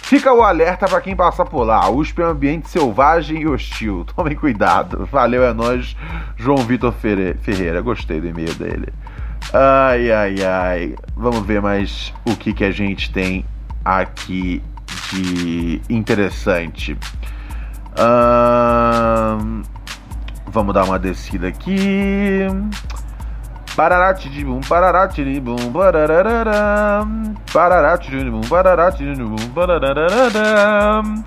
Fica 0.08 0.32
o 0.32 0.42
alerta 0.42 0.88
para 0.88 1.02
quem 1.02 1.14
passar 1.14 1.44
por 1.44 1.64
lá. 1.64 1.84
A 1.84 1.90
USP 1.90 2.22
é 2.22 2.26
um 2.26 2.30
ambiente 2.30 2.70
selvagem 2.70 3.42
e 3.42 3.46
hostil. 3.46 4.06
Tomem 4.16 4.34
cuidado. 4.34 5.06
Valeu, 5.12 5.44
é 5.44 5.52
nós, 5.52 5.94
João 6.36 6.58
Vitor 6.58 6.92
Ferreira. 6.92 7.82
Gostei 7.82 8.20
do 8.20 8.26
e-mail 8.26 8.54
dele. 8.54 8.88
Ai, 9.52 10.10
ai, 10.10 10.34
ai. 10.44 10.94
Vamos 11.14 11.44
ver 11.44 11.60
mais 11.60 12.12
o 12.24 12.34
que, 12.36 12.54
que 12.54 12.64
a 12.64 12.70
gente 12.70 13.12
tem 13.12 13.44
aqui 13.84 14.62
de 15.12 15.82
interessante. 15.90 16.96
Um, 17.98 19.62
vamos 20.50 20.74
dar 20.74 20.84
uma 20.84 20.98
descida 20.98 21.48
aqui. 21.48 22.46
Pararatiribum, 23.76 24.60
pararatiribum, 24.60 25.72
pararararam. 25.72 27.34
Pararatiribum, 27.52 28.40
pararatiribum, 28.40 29.36
pararararam. 29.54 31.24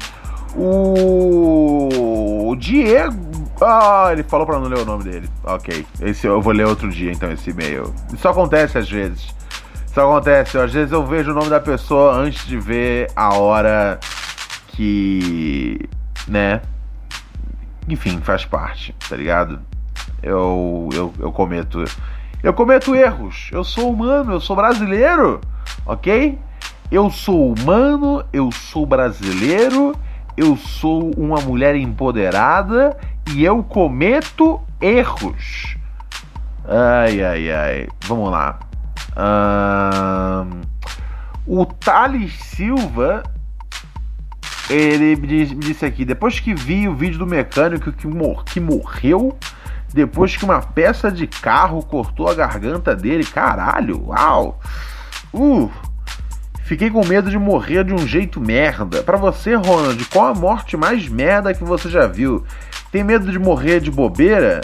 O 0.55 2.53
Diego. 2.57 3.31
Ah, 3.61 4.09
ele 4.11 4.23
falou 4.23 4.45
para 4.45 4.59
não 4.59 4.67
ler 4.67 4.79
o 4.79 4.85
nome 4.85 5.03
dele. 5.03 5.29
Ok. 5.43 5.85
Esse 6.01 6.27
eu 6.27 6.41
vou 6.41 6.51
ler 6.51 6.65
outro 6.65 6.89
dia, 6.89 7.11
então, 7.11 7.31
esse 7.31 7.51
e-mail. 7.51 7.93
Isso 8.13 8.27
acontece 8.27 8.77
às 8.77 8.89
vezes. 8.89 9.33
Isso 9.87 10.01
acontece. 10.01 10.57
Às 10.57 10.73
vezes 10.73 10.91
eu 10.91 11.05
vejo 11.05 11.31
o 11.31 11.33
nome 11.33 11.49
da 11.49 11.59
pessoa 11.59 12.13
antes 12.15 12.45
de 12.45 12.57
ver 12.57 13.11
a 13.15 13.33
hora 13.35 13.99
que. 14.69 15.87
né? 16.27 16.61
Enfim, 17.91 18.21
faz 18.21 18.45
parte, 18.45 18.95
tá 19.09 19.17
ligado? 19.17 19.59
Eu, 20.23 20.87
eu, 20.93 21.13
eu 21.19 21.31
cometo 21.31 21.83
eu 22.41 22.53
cometo 22.53 22.95
erros. 22.95 23.49
Eu 23.51 23.65
sou 23.65 23.91
humano, 23.91 24.31
eu 24.31 24.39
sou 24.39 24.55
brasileiro, 24.55 25.41
ok? 25.85 26.39
Eu 26.89 27.11
sou 27.11 27.53
humano, 27.53 28.23
eu 28.31 28.49
sou 28.51 28.85
brasileiro, 28.85 29.93
eu 30.37 30.55
sou 30.55 31.11
uma 31.17 31.41
mulher 31.41 31.75
empoderada 31.75 32.97
e 33.33 33.43
eu 33.43 33.61
cometo 33.61 34.59
erros. 34.79 35.75
Ai, 36.65 37.21
ai, 37.21 37.51
ai. 37.51 37.87
Vamos 38.05 38.31
lá. 38.31 38.57
o 41.45 41.65
Thales 41.65 42.33
Silva 42.41 43.23
ele 44.69 45.15
me 45.15 45.45
disse 45.55 45.85
aqui, 45.85 46.05
depois 46.05 46.39
que 46.39 46.53
vi 46.53 46.87
o 46.87 46.95
vídeo 46.95 47.19
do 47.19 47.27
mecânico 47.27 47.91
que, 47.91 48.07
mor 48.07 48.43
que 48.45 48.59
morreu 48.59 49.37
depois 49.93 50.35
que 50.35 50.45
uma 50.45 50.61
peça 50.61 51.11
de 51.11 51.27
carro 51.27 51.83
cortou 51.83 52.29
a 52.29 52.33
garganta 52.33 52.95
dele. 52.95 53.25
Caralho, 53.25 54.07
uau! 54.07 54.59
Uh! 55.33 55.69
Fiquei 56.63 56.89
com 56.89 57.05
medo 57.05 57.29
de 57.29 57.37
morrer 57.37 57.83
de 57.83 57.93
um 57.93 58.07
jeito 58.07 58.39
merda. 58.39 59.03
Para 59.03 59.17
você, 59.17 59.55
Ronald, 59.55 60.05
qual 60.05 60.27
a 60.27 60.33
morte 60.33 60.77
mais 60.77 61.05
merda 61.09 61.53
que 61.53 61.65
você 61.65 61.89
já 61.89 62.07
viu? 62.07 62.45
Tem 62.91 63.03
medo 63.03 63.29
de 63.29 63.37
morrer 63.37 63.81
de 63.81 63.91
bobeira? 63.91 64.61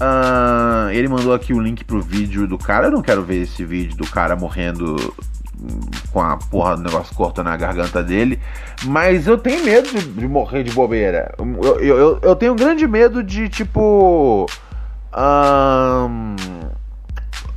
Uh, 0.00 0.90
ele 0.90 1.08
mandou 1.08 1.34
aqui 1.34 1.52
o 1.52 1.60
link 1.60 1.84
pro 1.84 2.00
vídeo 2.00 2.46
do 2.46 2.56
cara. 2.56 2.86
Eu 2.86 2.92
não 2.92 3.02
quero 3.02 3.22
ver 3.22 3.42
esse 3.42 3.62
vídeo 3.64 3.96
do 3.98 4.06
cara 4.06 4.34
morrendo 4.34 5.14
com 6.12 6.20
a 6.20 6.36
porra 6.36 6.76
do 6.76 6.82
negócio 6.82 7.14
cortando 7.14 7.46
na 7.46 7.56
garganta 7.56 8.02
dele. 8.02 8.40
Mas 8.84 9.26
eu 9.26 9.38
tenho 9.38 9.64
medo 9.64 9.88
de, 9.88 10.00
de 10.00 10.28
morrer 10.28 10.62
de 10.62 10.72
bobeira. 10.72 11.34
Eu, 11.38 11.80
eu, 11.80 12.18
eu, 12.22 12.36
tenho 12.36 12.52
um 12.52 12.56
grande 12.56 12.86
medo 12.86 13.22
de, 13.22 13.48
tipo. 13.48 14.46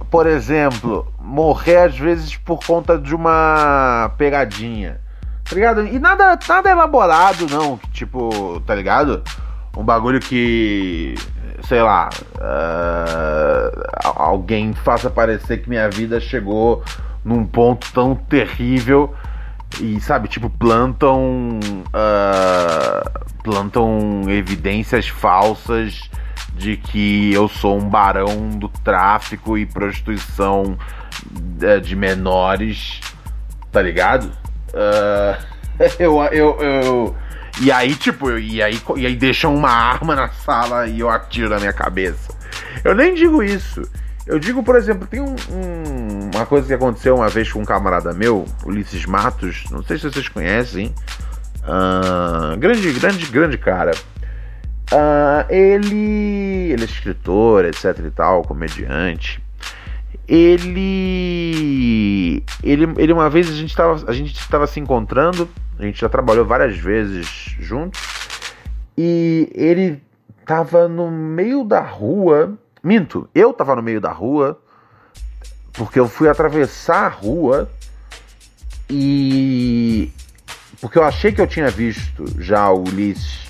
por 0.10 0.26
exemplo, 0.26 1.12
morrer 1.20 1.78
às 1.78 1.98
vezes 1.98 2.36
por 2.38 2.60
conta 2.66 2.98
de 2.98 3.14
uma 3.14 4.12
pegadinha. 4.18 5.02
Tá 5.44 5.56
ligado? 5.56 5.86
E 5.86 6.00
nada, 6.00 6.38
nada 6.48 6.70
elaborado, 6.70 7.48
não. 7.50 7.80
Tipo, 7.92 8.62
tá 8.66 8.76
ligado? 8.76 9.24
Um 9.76 9.84
bagulho 9.84 10.20
que. 10.20 11.16
Sei 11.68 11.82
lá. 11.82 12.10
Uh, 12.36 13.84
alguém 14.16 14.74
faça 14.74 15.10
parecer 15.10 15.58
que 15.58 15.70
minha 15.70 15.90
vida 15.90 16.20
chegou 16.20 16.84
num 17.24 17.46
ponto 17.46 17.92
tão 17.94 18.16
terrível 18.16 19.14
e 19.80 20.00
sabe 20.02 20.28
tipo 20.28 20.50
plantam 20.50 21.60
uh, 21.88 23.26
plantam 23.44 24.24
evidências 24.28 25.08
falsas 25.08 26.10
de 26.56 26.76
que 26.76 27.32
eu 27.34 27.48
sou 27.48 27.78
um 27.78 27.88
barão 27.88 28.50
do 28.50 28.68
tráfico 28.68 29.58
e 29.58 29.66
prostituição 29.66 30.78
uh, 31.62 31.82
de 31.82 31.96
menores 31.96 33.00
tá 33.72 33.82
ligado? 33.82 34.32
Uh, 34.70 35.44
eu, 36.00 36.24
eu, 36.26 36.62
eu 36.62 37.16
e 37.62 37.72
aí 37.72 37.96
tipo 37.96 38.38
e 38.38 38.62
aí 38.62 38.82
e 38.96 39.06
aí 39.06 39.16
deixam 39.16 39.54
uma 39.54 39.70
arma 39.70 40.16
na 40.16 40.30
sala 40.30 40.88
e 40.88 41.00
eu 41.02 41.10
atiro 41.10 41.50
na 41.50 41.60
minha 41.60 41.74
cabeça. 41.74 42.34
Eu 42.84 42.96
nem 42.96 43.14
digo 43.14 43.44
isso 43.44 43.82
eu 44.30 44.38
digo, 44.38 44.62
por 44.62 44.76
exemplo, 44.76 45.08
tem 45.08 45.20
um, 45.20 45.36
um, 45.50 46.30
uma 46.36 46.46
coisa 46.46 46.68
que 46.68 46.74
aconteceu 46.74 47.15
uma 47.15 47.30
vez 47.30 47.52
com 47.52 47.62
um 47.62 47.65
camarada 47.65 48.13
meu, 48.13 48.46
Ulisses 48.63 49.04
Matos, 49.08 49.65
não 49.72 49.82
sei 49.82 49.98
se 49.98 50.04
vocês 50.04 50.30
conhecem. 50.30 50.94
Uh, 51.63 52.56
grande, 52.58 52.94
grande, 52.94 53.26
grande 53.26 53.58
cara. 53.58 53.89
Uh, 54.92 55.52
ele, 55.52 56.72
ele 56.72 56.84
é 56.84 56.86
escritor, 56.86 57.65
etc 57.65 57.98
e 58.06 58.12
tal, 58.12 58.44
comediante. 58.44 59.42
Ele, 60.28 60.84
ele, 62.63 62.88
ele 62.98 63.13
uma 63.13 63.32
vez 63.32 63.50
a 63.50 63.54
gente 63.54 63.72
estava 63.72 64.08
a 64.08 64.13
gente 64.13 64.32
estava 64.39 64.68
se 64.68 64.80
encontrando, 64.80 65.50
a 65.80 65.84
gente 65.84 66.00
já 66.00 66.08
trabalhou 66.08 66.46
várias 66.46 66.78
vezes 66.78 67.56
juntos 67.60 68.00
e 68.96 69.50
ele 69.56 70.00
estava 70.39 70.88
no 70.88 71.10
meio 71.10 71.63
da 71.63 71.82
rua 71.82 72.56
Minto, 72.84 73.30
eu 73.36 73.52
tava 73.54 73.76
no 73.76 73.84
meio 73.84 74.00
da 74.00 74.12
rua, 74.12 74.60
porque 75.74 76.00
eu 76.00 76.08
fui 76.08 76.30
atravessar 76.30 77.06
a 77.06 77.10
rua 77.10 77.70
e. 78.89 80.12
Porque 80.82 80.98
eu 80.98 81.04
achei 81.04 81.32
que 81.32 81.42
eu 81.42 81.48
tinha 81.48 81.70
visto 81.70 82.26
já 82.38 82.70
o 82.70 82.84
Ulisses. 82.84 83.50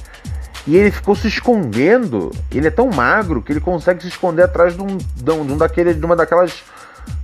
E 0.67 0.75
ele 0.75 0.91
ficou 0.91 1.15
se 1.15 1.27
escondendo. 1.27 2.31
Ele 2.51 2.67
é 2.67 2.71
tão 2.71 2.89
magro 2.89 3.41
que 3.41 3.51
ele 3.51 3.59
consegue 3.59 4.01
se 4.01 4.07
esconder 4.07 4.43
atrás 4.43 4.75
de 4.75 4.81
um, 4.81 4.97
de 4.97 5.31
um, 5.31 5.57
daquele, 5.57 5.93
de 5.93 6.05
uma 6.05 6.15
daquelas. 6.15 6.63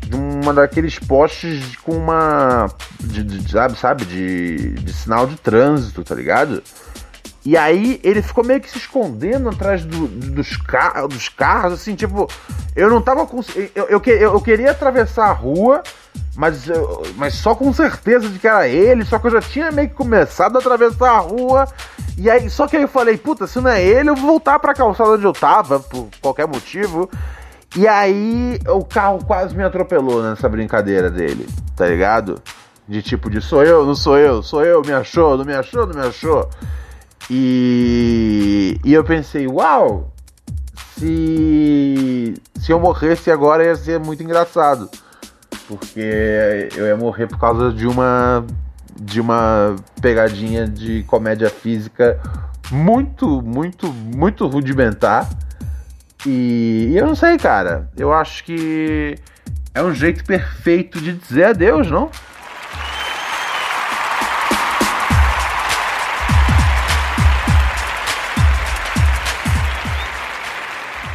De 0.01 0.15
uma 0.15 0.53
daqueles 0.53 0.97
postes 0.99 1.75
com 1.77 1.91
uma. 1.93 2.67
De, 2.99 3.23
de, 3.23 3.51
sabe, 3.51 3.77
sabe? 3.77 4.05
De, 4.05 4.71
de 4.73 4.93
sinal 4.93 5.27
de 5.27 5.35
trânsito, 5.35 6.03
tá 6.03 6.15
ligado? 6.15 6.63
E 7.45 7.55
aí 7.55 7.99
ele 8.03 8.23
ficou 8.23 8.43
meio 8.43 8.59
que 8.59 8.69
se 8.69 8.79
escondendo 8.79 9.49
atrás 9.49 9.85
do, 9.85 10.07
dos, 10.07 10.57
car 10.57 11.07
dos 11.07 11.29
carros, 11.29 11.73
assim, 11.73 11.93
tipo, 11.93 12.27
eu 12.75 12.89
não 12.89 12.99
tava 12.99 13.27
com. 13.27 13.39
Eu, 13.75 13.85
eu, 13.85 14.01
eu, 14.03 14.41
queria 14.41 14.71
atravessar 14.71 15.27
a 15.27 15.31
rua, 15.31 15.83
mas, 16.35 16.65
mas 17.15 17.35
só 17.35 17.53
com 17.53 17.71
certeza 17.71 18.29
de 18.29 18.39
que 18.39 18.47
era 18.47 18.67
ele, 18.67 19.05
só 19.05 19.19
que 19.19 19.27
eu 19.27 19.31
já 19.31 19.41
tinha 19.41 19.71
meio 19.71 19.89
que 19.89 19.93
começado 19.93 20.55
a 20.55 20.59
atravessar 20.59 21.11
a 21.11 21.19
rua. 21.19 21.67
E 22.17 22.31
aí, 22.31 22.49
só 22.49 22.65
que 22.65 22.77
aí 22.77 22.81
eu 22.81 22.87
falei, 22.87 23.15
puta, 23.15 23.45
se 23.45 23.61
não 23.61 23.69
é 23.69 23.83
ele, 23.83 24.09
eu 24.09 24.15
vou 24.15 24.25
voltar 24.25 24.57
pra 24.57 24.73
calçada 24.73 25.11
onde 25.11 25.25
eu 25.25 25.33
tava, 25.33 25.79
por 25.79 26.09
qualquer 26.19 26.47
motivo. 26.47 27.07
E 27.75 27.87
aí 27.87 28.57
o 28.67 28.83
carro 28.83 29.23
quase 29.23 29.55
me 29.55 29.63
atropelou 29.63 30.23
nessa 30.23 30.49
brincadeira 30.49 31.11
dele, 31.11 31.47
tá 31.75 31.85
ligado? 31.85 32.41
De 32.87 33.03
tipo, 33.03 33.29
de 33.29 33.39
sou 33.39 33.63
eu, 33.63 33.85
não 33.85 33.93
sou 33.93 34.17
eu, 34.17 34.41
sou 34.41 34.65
eu, 34.65 34.81
me 34.81 34.93
achou, 34.93 35.37
não 35.37 35.45
me 35.45 35.53
achou, 35.53 35.85
não 35.85 35.93
me 35.93 36.07
achou. 36.07 36.49
E, 37.29 38.79
e 38.83 38.93
eu 38.93 39.03
pensei, 39.03 39.47
uau, 39.47 40.13
se, 40.97 42.33
se 42.59 42.71
eu 42.71 42.79
morresse 42.79 43.31
agora 43.31 43.63
ia 43.63 43.75
ser 43.75 43.99
muito 43.99 44.23
engraçado. 44.23 44.89
Porque 45.67 46.69
eu 46.75 46.85
ia 46.85 46.95
morrer 46.95 47.27
por 47.27 47.39
causa 47.39 47.71
de 47.71 47.87
uma 47.87 48.45
de 48.97 49.19
uma 49.19 49.75
pegadinha 50.01 50.65
de 50.65 51.03
comédia 51.03 51.49
física 51.49 52.17
muito, 52.71 53.41
muito, 53.41 53.91
muito 53.91 54.47
rudimentar. 54.47 55.29
E, 56.25 56.89
e 56.91 56.97
eu 56.97 57.05
não 57.05 57.15
sei, 57.15 57.37
cara. 57.37 57.89
Eu 57.97 58.13
acho 58.13 58.43
que 58.43 59.17
é 59.73 59.83
um 59.83 59.93
jeito 59.93 60.23
perfeito 60.23 60.99
de 61.01 61.13
dizer 61.13 61.43
adeus, 61.45 61.91
não? 61.91 62.09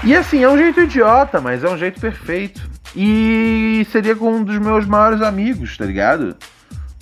E 0.03 0.17
assim, 0.17 0.43
é 0.43 0.49
um 0.49 0.57
jeito 0.57 0.81
idiota, 0.81 1.41
mas 1.41 1.63
é 1.63 1.69
um 1.69 1.77
jeito 1.77 2.01
perfeito. 2.01 2.69
E 2.97 3.87
seria 3.93 4.17
com 4.17 4.33
um 4.33 4.45
dos 4.45 4.59
meus 4.59 4.87
maiores 4.87 5.23
amigos, 5.23 5.77
tá 5.77 5.85
ligado? 5.85 6.37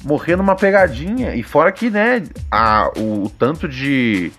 morrer 0.04 0.36
numa 0.36 0.54
pegadinha. 0.54 1.34
E 1.34 1.42
fora 1.42 1.72
que, 1.72 1.90
né, 1.90 2.22
a, 2.50 2.90
o, 2.96 3.24
o 3.24 3.30
tanto 3.30 3.68
de, 3.68 4.32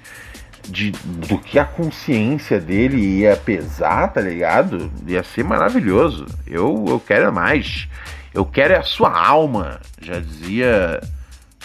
de. 0.67 0.91
do 0.91 1.37
que 1.37 1.59
a 1.59 1.65
consciência 1.65 2.59
dele 2.59 2.97
ia 2.97 3.35
pesar, 3.35 4.07
tá 4.09 4.21
ligado? 4.21 4.91
Ia 5.07 5.23
ser 5.23 5.43
maravilhoso. 5.43 6.25
Eu, 6.45 6.85
eu 6.87 6.99
quero 6.99 7.31
mais. 7.33 7.87
Eu 8.33 8.45
quero 8.45 8.73
é 8.73 8.77
a 8.77 8.83
sua 8.83 9.11
alma, 9.17 9.79
já 10.01 10.19
dizia. 10.19 11.01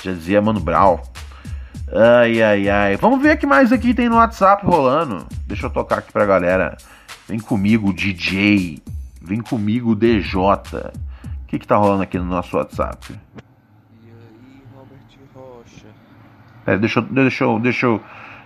Já 0.02 0.12
dizia 0.12 0.42
Mano 0.42 0.60
Brown. 0.60 1.00
Ai, 1.96 2.42
ai, 2.42 2.68
ai. 2.68 2.96
Vamos 2.96 3.22
ver 3.22 3.36
o 3.36 3.38
que 3.38 3.46
mais 3.46 3.70
aqui 3.70 3.94
tem 3.94 4.08
no 4.08 4.16
WhatsApp 4.16 4.66
rolando. 4.66 5.28
Deixa 5.46 5.66
eu 5.66 5.70
tocar 5.70 5.98
aqui 5.98 6.12
pra 6.12 6.26
galera. 6.26 6.76
Vem 7.28 7.38
comigo, 7.38 7.92
DJ. 7.92 8.82
Vem 9.22 9.40
comigo, 9.40 9.94
DJ. 9.94 10.40
O 10.40 11.46
que 11.46 11.56
que 11.56 11.66
tá 11.66 11.76
rolando 11.76 12.02
aqui 12.02 12.18
no 12.18 12.24
nosso 12.24 12.56
WhatsApp? 12.56 13.12
E 14.02 14.08
aí, 14.08 14.62
Robert 14.74 14.98
Rocha? 15.32 15.86
Pera, 16.64 16.78
deixa 16.78 16.98
eu. 16.98 17.04
Deixa 17.04 17.44
eu. 17.44 17.60
Deixa 17.60 17.86
eu. 17.86 18.00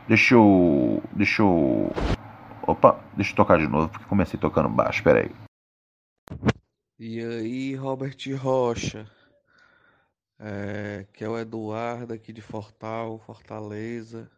Deixa 0.06 0.34
eu. 0.34 1.02
Deixa 1.12 1.42
eu. 1.42 1.92
Opa, 2.66 3.00
deixa 3.16 3.32
eu 3.32 3.36
tocar 3.36 3.56
de 3.56 3.66
novo, 3.66 3.88
porque 3.88 4.04
comecei 4.04 4.38
tocando 4.38 4.68
baixo, 4.68 5.02
pera 5.02 5.20
aí. 5.20 5.30
E 6.98 7.18
aí, 7.18 7.74
Robert 7.76 8.18
Rocha? 8.36 9.06
É, 10.40 11.04
que 11.12 11.24
é 11.24 11.28
o 11.28 11.36
Eduardo 11.36 12.14
aqui 12.14 12.32
de 12.32 12.40
Fortal, 12.40 13.18
Fortaleza. 13.18 14.30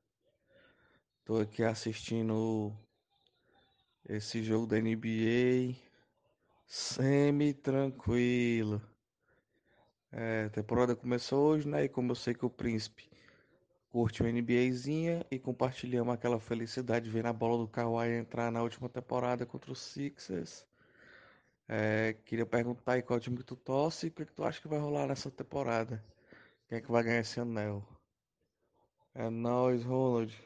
Tô 1.24 1.38
aqui 1.38 1.62
assistindo 1.62 2.74
esse 4.08 4.42
jogo 4.42 4.66
da 4.66 4.80
NBA 4.80 5.76
semi-tranquilo. 6.66 8.80
É, 10.12 10.44
a 10.44 10.50
temporada 10.50 10.96
começou 10.96 11.50
hoje, 11.50 11.68
né? 11.68 11.84
E 11.84 11.88
como 11.88 12.12
eu 12.12 12.16
sei 12.16 12.34
que 12.34 12.46
o 12.46 12.50
Príncipe 12.50 13.10
curte 13.90 14.22
uma 14.22 14.30
NBAzinha 14.30 15.26
e 15.30 15.38
compartilhamos 15.38 16.14
aquela 16.14 16.40
felicidade 16.40 17.06
de 17.06 17.10
ver 17.10 17.26
a 17.26 17.32
bola 17.32 17.58
do 17.58 17.68
Kawhi 17.68 18.12
entrar 18.12 18.50
na 18.50 18.62
última 18.62 18.88
temporada 18.88 19.44
contra 19.44 19.72
os 19.72 19.80
Sixers. 19.80 20.66
É, 21.72 22.16
queria 22.24 22.44
perguntar 22.44 22.94
aí 22.94 23.02
qual 23.02 23.20
time 23.20 23.36
que 23.36 23.44
tu 23.44 23.54
torce 23.54 24.06
e 24.06 24.08
o 24.08 24.12
que, 24.12 24.24
que 24.24 24.32
tu 24.32 24.42
acha 24.42 24.60
que 24.60 24.66
vai 24.66 24.80
rolar 24.80 25.06
nessa 25.06 25.30
temporada. 25.30 26.02
Quem 26.68 26.78
é 26.78 26.80
que 26.80 26.90
vai 26.90 27.00
ganhar 27.04 27.20
esse 27.20 27.38
anel? 27.38 27.84
É 29.14 29.30
nóis, 29.30 29.84
Ronald. 29.84 30.36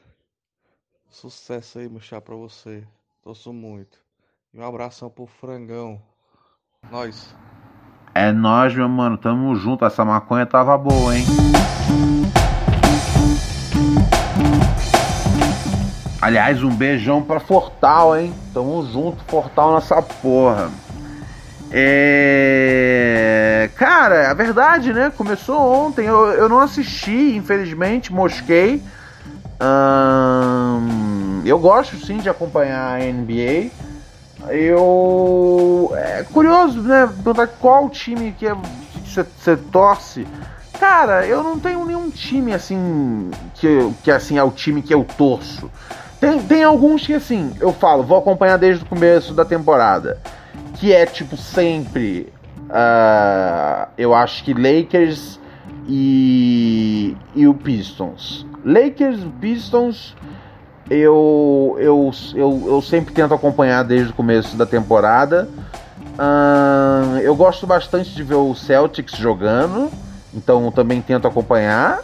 Sucesso 1.09 1.79
aí, 1.79 1.89
meu 1.89 1.99
chá, 1.99 2.21
pra 2.21 2.37
você. 2.37 2.87
Torço 3.23 3.55
muito. 3.55 3.99
E 4.53 4.61
um 4.61 4.67
abração 4.67 5.09
pro 5.09 5.25
Frangão. 5.25 5.99
Nós. 6.91 7.35
É 8.15 8.31
nós, 8.31 8.75
meu 8.75 8.87
mano, 8.87 9.17
tamo 9.17 9.55
junto. 9.55 9.87
Essa 9.87 10.05
maconha 10.05 10.45
tava 10.45 10.77
boa, 10.77 11.17
hein? 11.17 11.25
Aliás, 16.21 16.63
um 16.63 16.75
beijão 16.77 17.23
pra 17.23 17.41
Fortal, 17.41 18.15
hein? 18.15 18.35
Tamo 18.53 18.85
junto, 18.85 19.25
Fortal 19.25 19.75
nessa 19.75 20.03
porra. 20.03 20.84
É. 21.77 23.69
Cara, 23.75 24.31
a 24.31 24.35
verdade, 24.35 24.93
né? 24.93 25.11
Começou 25.17 25.59
ontem. 25.59 26.07
Eu, 26.07 26.27
eu 26.27 26.49
não 26.49 26.61
assisti, 26.61 27.35
infelizmente, 27.35 28.13
mosquei. 28.13 28.81
Eu 31.45 31.59
gosto 31.59 31.97
sim 31.97 32.19
de 32.19 32.29
acompanhar 32.29 33.01
a 33.01 33.05
NBA. 33.05 33.71
Eu. 34.51 35.93
É 35.97 36.25
curioso, 36.33 36.81
né? 36.81 37.09
Perguntar 37.09 37.49
qual 37.49 37.91
time 37.91 38.31
que 38.39 38.47
você 39.05 39.57
torce. 39.57 40.29
Cara, 40.79 41.27
eu 41.27 41.43
não 41.43 41.59
tenho 41.59 41.85
nenhum 41.85 42.09
time 42.09 42.55
assim. 42.55 43.33
Que, 43.55 43.91
que 44.05 44.13
assim 44.13 44.39
é 44.39 44.45
o 44.45 44.53
time 44.53 44.81
que 44.81 44.95
eu 44.95 45.05
torço. 45.17 45.69
Tem, 46.21 46.41
tem 46.41 46.63
alguns 46.63 47.05
que 47.05 47.15
assim, 47.15 47.53
eu 47.61 47.73
falo, 47.73 48.05
vou 48.05 48.17
acompanhar 48.17 48.59
desde 48.59 48.85
o 48.85 48.87
começo 48.87 49.35
da 49.35 49.45
temporada. 49.45 50.21
Que 50.79 50.93
é 50.93 51.07
tipo 51.07 51.37
sempre. 51.37 52.33
Uh, 52.65 53.89
eu 53.97 54.15
acho 54.15 54.43
que 54.45 54.53
Lakers 54.53 55.39
e, 55.87 57.17
e 57.35 57.47
o 57.47 57.55
Pistons. 57.55 58.47
Lakers, 58.65 59.21
Pistons, 59.41 60.17
eu, 60.89 61.77
eu, 61.79 62.11
eu, 62.35 62.65
eu 62.67 62.83
sempre 62.83 63.15
tento 63.15 63.35
acompanhar 63.35 63.85
desde 63.85 64.11
o 64.11 64.15
começo 64.15 64.57
da 64.57 64.67
temporada. 64.67 65.49
Uh, 66.15 67.19
eu 67.19 67.35
gosto 67.35 67.67
bastante 67.67 68.15
de 68.15 68.23
ver 68.23 68.37
o 68.37 68.55
Celtics 68.55 69.17
jogando, 69.17 69.91
então 70.33 70.71
também 70.71 71.01
tento 71.01 71.27
acompanhar. 71.27 72.01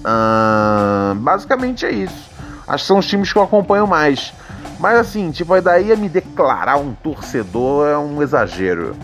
Uh, 0.00 1.14
basicamente 1.16 1.86
é 1.86 1.90
isso. 1.90 2.30
Acho 2.66 2.84
que 2.84 2.88
são 2.88 2.98
os 2.98 3.06
times 3.06 3.32
que 3.32 3.38
eu 3.38 3.42
acompanho 3.42 3.86
mais. 3.86 4.32
Mas 4.78 4.98
assim, 4.98 5.30
tipo, 5.30 5.60
daí 5.60 5.96
me 5.96 6.08
declarar 6.08 6.76
um 6.76 6.94
torcedor 6.94 7.88
é 7.88 7.96
um 7.96 8.22
exagero. 8.22 8.96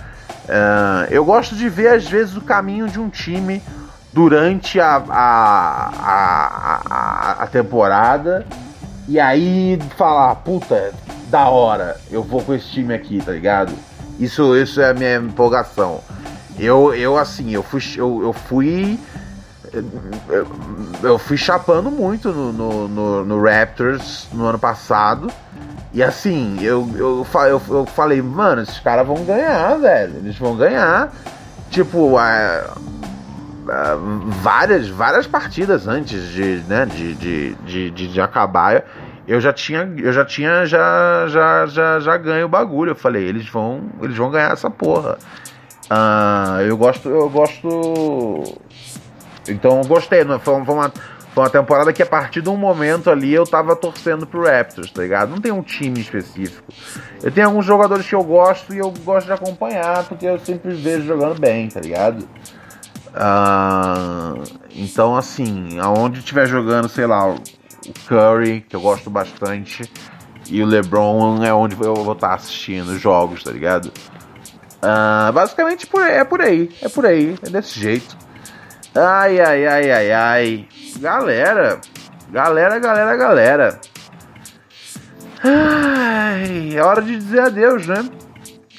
Uh, 0.45 1.07
eu 1.11 1.25
gosto 1.25 1.55
de 1.55 1.69
ver, 1.69 1.89
às 1.89 2.09
vezes, 2.09 2.37
o 2.37 2.41
caminho 2.41 2.89
de 2.89 2.99
um 2.99 3.09
time 3.09 3.63
durante 4.13 4.81
a, 4.81 4.97
a, 5.09 5.91
a, 6.01 7.43
a, 7.45 7.47
temporada 7.47 8.45
e 9.07 9.21
aí 9.21 9.79
falar, 9.97 10.35
puta, 10.37 10.93
da 11.29 11.49
hora, 11.49 11.97
eu 12.11 12.23
vou 12.23 12.43
com 12.43 12.53
esse 12.53 12.67
time 12.67 12.93
aqui, 12.93 13.23
tá 13.25 13.31
ligado? 13.31 13.73
Isso, 14.19 14.57
isso 14.57 14.81
é 14.81 14.91
a 14.91 14.95
minha 14.95 15.17
empolgação. 15.17 16.01
Eu, 16.59 16.93
eu 16.95 17.17
assim, 17.17 17.51
eu 17.51 17.63
fui, 17.63 17.81
eu, 17.97 18.21
eu 18.23 18.33
fui 18.33 18.99
eu 21.03 21.19
fui 21.19 21.37
chapando 21.37 21.91
muito 21.91 22.33
no, 22.33 22.53
no, 22.53 22.89
no, 22.89 23.25
no, 23.25 23.43
Raptors 23.43 24.27
no 24.33 24.45
ano 24.47 24.59
passado. 24.59 25.31
E 25.93 26.03
assim, 26.03 26.59
eu, 26.63 26.89
eu, 26.95 27.27
eu, 27.35 27.63
eu 27.69 27.87
falei, 27.87 28.23
mano, 28.23 28.63
esses 28.63 28.79
caras 28.79 29.07
vão 29.07 29.25
ganhar, 29.25 29.77
velho. 29.77 30.17
Eles 30.17 30.39
vão 30.39 30.57
ganhar. 30.57 31.13
Tipo, 31.71 32.17
a, 32.17 32.75
a, 33.69 33.97
várias, 34.43 34.89
várias 34.89 35.27
partidas 35.27 35.89
antes 35.89 36.29
de, 36.29 36.63
né, 36.69 36.87
de, 36.87 37.15
de, 37.15 37.55
de, 37.55 37.91
de, 37.91 38.09
de 38.09 38.21
acabar. 38.21 38.85
Eu 39.27 39.41
já 39.41 39.53
tinha, 39.53 39.93
eu 39.99 40.13
já 40.13 40.25
tinha 40.25 40.65
já, 40.67 41.27
já, 41.29 41.67
já, 41.67 42.01
já 42.01 42.17
ganho 42.17 42.47
o 42.47 42.49
bagulho. 42.49 42.93
Eu 42.93 42.97
falei, 42.97 43.25
eles 43.25 43.49
vão, 43.49 43.83
eles 44.01 44.17
vão 44.17 44.31
ganhar 44.31 44.53
essa 44.53 44.71
porra. 44.71 45.19
Uh, 45.91 46.61
eu 46.63 46.77
gosto, 46.77 47.09
eu 47.09 47.29
gosto 47.29 48.61
então 49.49 49.81
gostei, 49.83 50.21
foi 50.41 50.55
uma, 50.55 50.93
foi 51.41 51.45
uma 51.45 51.51
temporada 51.51 51.93
que 51.93 52.03
a 52.03 52.07
partir 52.07 52.43
de 52.43 52.51
um 52.51 52.57
momento 52.57 53.11
ali 53.11 53.33
eu 53.33 53.47
tava 53.47 53.75
torcendo 53.75 54.27
pro 54.27 54.45
Raptors, 54.45 54.91
tá 54.91 55.01
ligado? 55.01 55.31
Não 55.31 55.41
tem 55.41 55.51
um 55.51 55.63
time 55.63 55.99
específico. 55.99 56.71
Eu 57.23 57.33
tenho 57.33 57.47
alguns 57.47 57.65
jogadores 57.65 58.07
que 58.07 58.15
eu 58.15 58.23
gosto 58.23 58.75
e 58.75 58.79
eu 58.79 58.93
gosto 59.03 59.27
de 59.27 59.33
acompanhar, 59.33 60.05
porque 60.05 60.27
eu 60.27 60.39
sempre 60.39 60.75
vejo 60.75 61.07
jogando 61.07 61.41
bem, 61.41 61.69
tá 61.69 61.81
ligado? 61.81 62.29
Uh, 63.09 64.43
então, 64.75 65.17
assim, 65.17 65.79
aonde 65.81 66.19
estiver 66.19 66.47
jogando, 66.47 66.89
sei 66.89 67.07
lá, 67.07 67.27
o 67.31 67.37
Curry, 68.07 68.61
que 68.69 68.77
eu 68.77 68.81
gosto 68.81 69.09
bastante, 69.09 69.91
e 70.47 70.63
o 70.63 70.67
LeBron 70.67 71.43
é 71.43 71.55
onde 71.55 71.75
eu 71.81 71.95
vou 71.95 72.13
estar 72.13 72.29
tá 72.29 72.35
assistindo 72.35 72.99
jogos, 72.99 73.43
tá 73.43 73.51
ligado? 73.51 73.87
Uh, 73.87 75.33
basicamente 75.33 75.89
é 76.07 76.25
por 76.25 76.41
aí, 76.43 76.71
é 76.83 76.89
por 76.89 77.07
aí, 77.07 77.35
é 77.43 77.51
desse 77.51 77.81
jeito. 77.81 78.30
Ai, 78.95 79.41
ai, 79.41 79.67
ai, 79.67 79.91
ai, 79.93 80.13
ai. 80.13 80.69
Galera, 80.99 81.81
galera, 82.31 82.79
galera, 82.81 83.17
galera. 83.17 83.81
Ai, 85.45 86.77
é 86.77 86.83
hora 86.83 87.01
de 87.01 87.17
dizer 87.17 87.41
adeus, 87.41 87.87
né? 87.87 88.09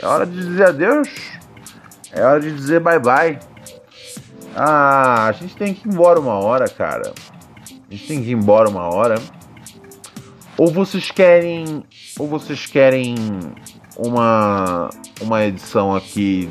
É 0.02 0.06
hora 0.06 0.26
de 0.26 0.36
dizer 0.36 0.68
adeus. 0.68 1.10
É 2.12 2.22
hora 2.24 2.42
de 2.42 2.52
dizer 2.52 2.82
bye 2.82 3.00
bye. 3.00 3.40
Ah, 4.54 5.28
a 5.28 5.32
gente 5.32 5.56
tem 5.56 5.74
que 5.74 5.88
ir 5.88 5.94
embora 5.94 6.20
uma 6.20 6.34
hora, 6.34 6.68
cara. 6.68 7.14
A 7.66 7.94
gente 7.94 8.08
tem 8.08 8.22
que 8.22 8.32
ir 8.32 8.34
embora 8.34 8.70
uma 8.70 8.94
hora. 8.94 9.16
Ou 10.58 10.68
vocês 10.68 11.10
querem. 11.10 11.86
Ou 12.20 12.28
vocês 12.28 12.66
querem 12.66 13.16
uma. 13.96 14.90
Uma 15.22 15.46
edição 15.46 15.96
aqui. 15.96 16.50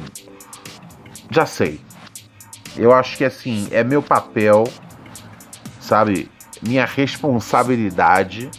Já 1.31 1.45
sei. 1.45 1.79
Eu 2.77 2.93
acho 2.93 3.17
que 3.17 3.25
assim, 3.25 3.69
é 3.71 3.83
meu 3.83 4.03
papel, 4.03 4.65
sabe? 5.81 6.31
Minha 6.63 6.87
responsabilidade. 6.87 8.51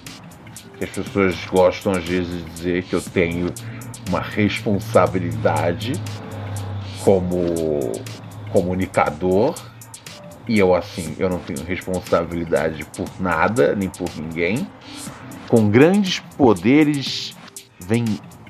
Que 0.78 0.84
as 0.84 0.90
pessoas 0.90 1.46
gostam 1.46 1.94
às 1.94 2.04
vezes 2.04 2.44
de 2.44 2.52
dizer 2.52 2.84
que 2.84 2.94
eu 2.94 3.02
tenho 3.02 3.54
uma 4.10 4.20
responsabilidade 4.20 5.94
como 7.04 7.92
comunicador. 8.52 9.56
E 10.48 10.58
eu 10.58 10.76
assim, 10.76 11.16
eu 11.20 11.30
não 11.30 11.40
tenho 11.40 11.64
responsabilidade 11.64 12.84
por 12.86 13.08
nada, 13.20 13.76
nem 13.76 13.90
por 13.90 14.10
ninguém. 14.18 14.68
Com 15.48 15.70
grandes 15.70 16.20
poderes 16.38 17.36
vem 17.80 18.06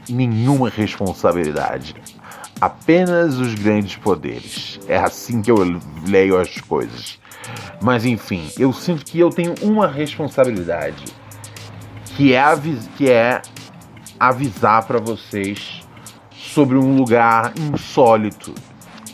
nenhuma 0.09 0.69
responsabilidade. 0.69 1.95
Apenas 2.61 3.39
os 3.39 3.55
grandes 3.55 3.95
poderes. 3.95 4.79
É 4.87 4.97
assim 4.97 5.41
que 5.41 5.49
eu 5.49 5.57
leio 6.07 6.39
as 6.39 6.61
coisas. 6.61 7.19
Mas 7.81 8.05
enfim, 8.05 8.47
eu 8.57 8.71
sinto 8.71 9.03
que 9.03 9.19
eu 9.19 9.31
tenho 9.31 9.55
uma 9.63 9.87
responsabilidade, 9.87 11.03
que 12.15 12.35
é, 12.35 12.43
que 12.95 13.09
é 13.09 13.41
avisar 14.19 14.85
para 14.85 14.99
vocês 14.99 15.81
sobre 16.31 16.77
um 16.77 16.95
lugar 16.95 17.51
insólito 17.57 18.53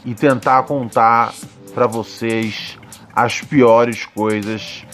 e 0.03 0.13
tentar 0.13 0.63
contar 0.63 1.33
para 1.73 1.87
vocês 1.87 2.77
as 3.15 3.41
piores 3.41 4.05
coisas 4.05 4.85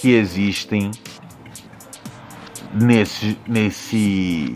que 0.00 0.12
existem 0.12 0.90
nesse 2.72 3.38
nesse 3.46 4.54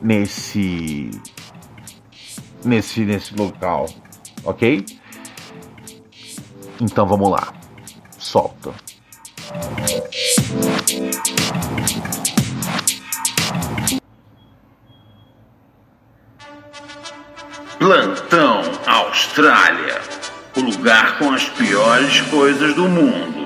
nesse 0.00 1.10
nesse 2.64 3.04
nesse 3.04 3.34
local, 3.34 3.88
ok? 4.44 4.84
Então 6.80 7.06
vamos 7.06 7.30
lá, 7.30 7.52
solta. 8.18 8.72
Plantão 17.78 18.62
Austrália 18.86 20.00
o 20.56 20.60
lugar 20.60 21.18
com 21.18 21.30
as 21.30 21.44
piores 21.48 22.20
coisas 22.22 22.74
do 22.74 22.88
mundo. 22.88 23.41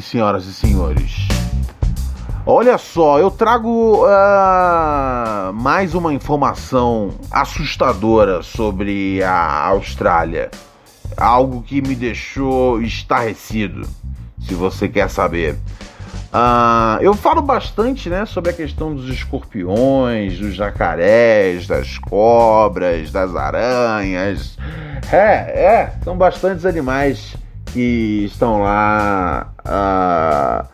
Senhoras 0.00 0.46
e 0.46 0.52
senhores. 0.52 1.28
Olha 2.48 2.78
só, 2.78 3.18
eu 3.18 3.28
trago 3.28 4.04
uh, 4.04 5.52
mais 5.52 5.94
uma 5.94 6.14
informação 6.14 7.10
assustadora 7.28 8.40
sobre 8.40 9.20
a 9.24 9.66
Austrália. 9.66 10.50
Algo 11.16 11.60
que 11.62 11.82
me 11.82 11.96
deixou 11.96 12.80
estarrecido, 12.80 13.82
se 14.40 14.54
você 14.54 14.88
quer 14.88 15.10
saber. 15.10 15.58
Uh, 16.26 17.00
eu 17.00 17.14
falo 17.14 17.42
bastante 17.42 18.08
né, 18.08 18.24
sobre 18.26 18.50
a 18.50 18.52
questão 18.52 18.94
dos 18.94 19.08
escorpiões, 19.08 20.38
dos 20.38 20.54
jacarés, 20.54 21.66
das 21.66 21.98
cobras, 21.98 23.10
das 23.10 23.34
aranhas. 23.34 24.56
É, 25.10 25.16
é, 25.16 25.92
são 26.04 26.16
bastantes 26.16 26.64
animais 26.64 27.34
que 27.76 28.24
estão 28.24 28.62
lá 28.62 29.52
uh, 29.66 30.66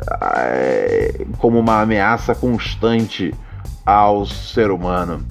uh, 0.00 1.36
como 1.36 1.58
uma 1.58 1.82
ameaça 1.82 2.34
constante 2.34 3.34
ao 3.84 4.24
ser 4.24 4.70
humano. 4.70 5.22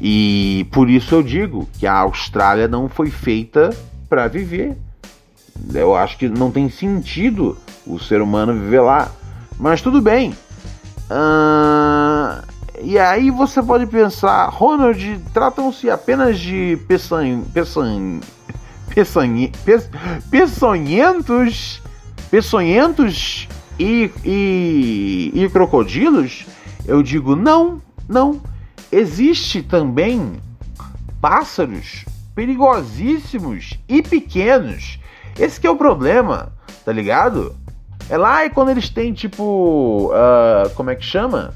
E 0.00 0.64
por 0.70 0.88
isso 0.88 1.16
eu 1.16 1.22
digo 1.24 1.68
que 1.80 1.84
a 1.84 1.96
Austrália 1.98 2.68
não 2.68 2.88
foi 2.88 3.10
feita 3.10 3.70
para 4.08 4.28
viver. 4.28 4.76
Eu 5.74 5.96
acho 5.96 6.16
que 6.16 6.28
não 6.28 6.52
tem 6.52 6.70
sentido 6.70 7.58
o 7.84 7.98
ser 7.98 8.22
humano 8.22 8.52
viver 8.52 8.82
lá. 8.82 9.10
Mas 9.58 9.82
tudo 9.82 10.00
bem. 10.00 10.30
Uh, 11.10 12.40
e 12.80 13.00
aí 13.00 13.32
você 13.32 13.60
pode 13.60 13.86
pensar, 13.86 14.46
Ronald, 14.48 15.20
tratam-se 15.34 15.90
apenas 15.90 16.38
de 16.38 16.78
peçanha, 16.86 17.42
peçanha, 17.52 18.20
peçonhe, 18.94 19.52
peçonhentos, 20.30 21.82
peçonhentos 22.30 23.48
e, 23.78 24.10
e, 24.24 25.32
e 25.34 25.48
crocodilos? 25.50 26.46
Eu 26.86 27.02
digo 27.02 27.36
não, 27.36 27.80
não. 28.08 28.40
Existe 28.90 29.62
também 29.62 30.34
pássaros 31.20 32.04
perigosíssimos 32.34 33.78
e 33.88 34.02
pequenos. 34.02 34.98
Esse 35.38 35.60
que 35.60 35.66
é 35.66 35.70
o 35.70 35.76
problema, 35.76 36.52
tá 36.84 36.92
ligado? 36.92 37.54
É 38.10 38.16
lá 38.16 38.44
e 38.44 38.50
quando 38.50 38.70
eles 38.70 38.88
têm 38.88 39.12
tipo, 39.12 40.10
uh, 40.12 40.68
como 40.74 40.90
é 40.90 40.96
que 40.96 41.04
chama? 41.04 41.54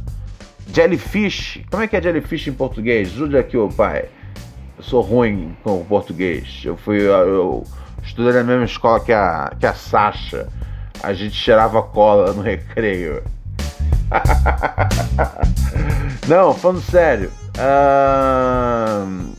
Jellyfish. 0.72 1.60
Como 1.70 1.82
é 1.82 1.86
que 1.86 1.96
é 1.96 2.02
jellyfish 2.02 2.46
em 2.46 2.52
português? 2.52 3.08
Ajude 3.08 3.36
aqui, 3.36 3.56
ô 3.56 3.68
pai. 3.68 4.08
Sou 4.80 5.00
ruim 5.00 5.56
com 5.64 5.80
o 5.80 5.84
português. 5.84 6.62
Eu 6.64 6.76
fui. 6.76 7.00
Eu 7.00 7.64
estudei 8.02 8.32
na 8.32 8.44
mesma 8.44 8.64
escola 8.64 9.00
que 9.00 9.12
a, 9.12 9.52
que 9.58 9.66
a 9.66 9.74
Sasha. 9.74 10.48
A 11.02 11.12
gente 11.12 11.34
cheirava 11.34 11.82
cola 11.82 12.32
no 12.32 12.42
recreio. 12.42 13.22
Não, 16.26 16.54
falando 16.54 16.80
sério. 16.80 17.30
Uh, 17.56 19.34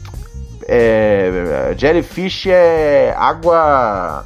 é, 0.67 1.73
jellyfish 1.77 2.47
é 2.47 3.13
água. 3.17 4.25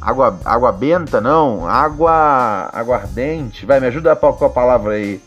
Água, 0.00 0.38
água 0.44 0.72
benta, 0.72 1.20
não. 1.20 1.68
Água 1.68 2.70
aguardente. 2.72 3.66
Vai, 3.66 3.80
me 3.80 3.88
ajuda 3.88 4.14
com 4.14 4.44
a 4.44 4.50
palavra 4.50 4.92
aí. 4.92 5.20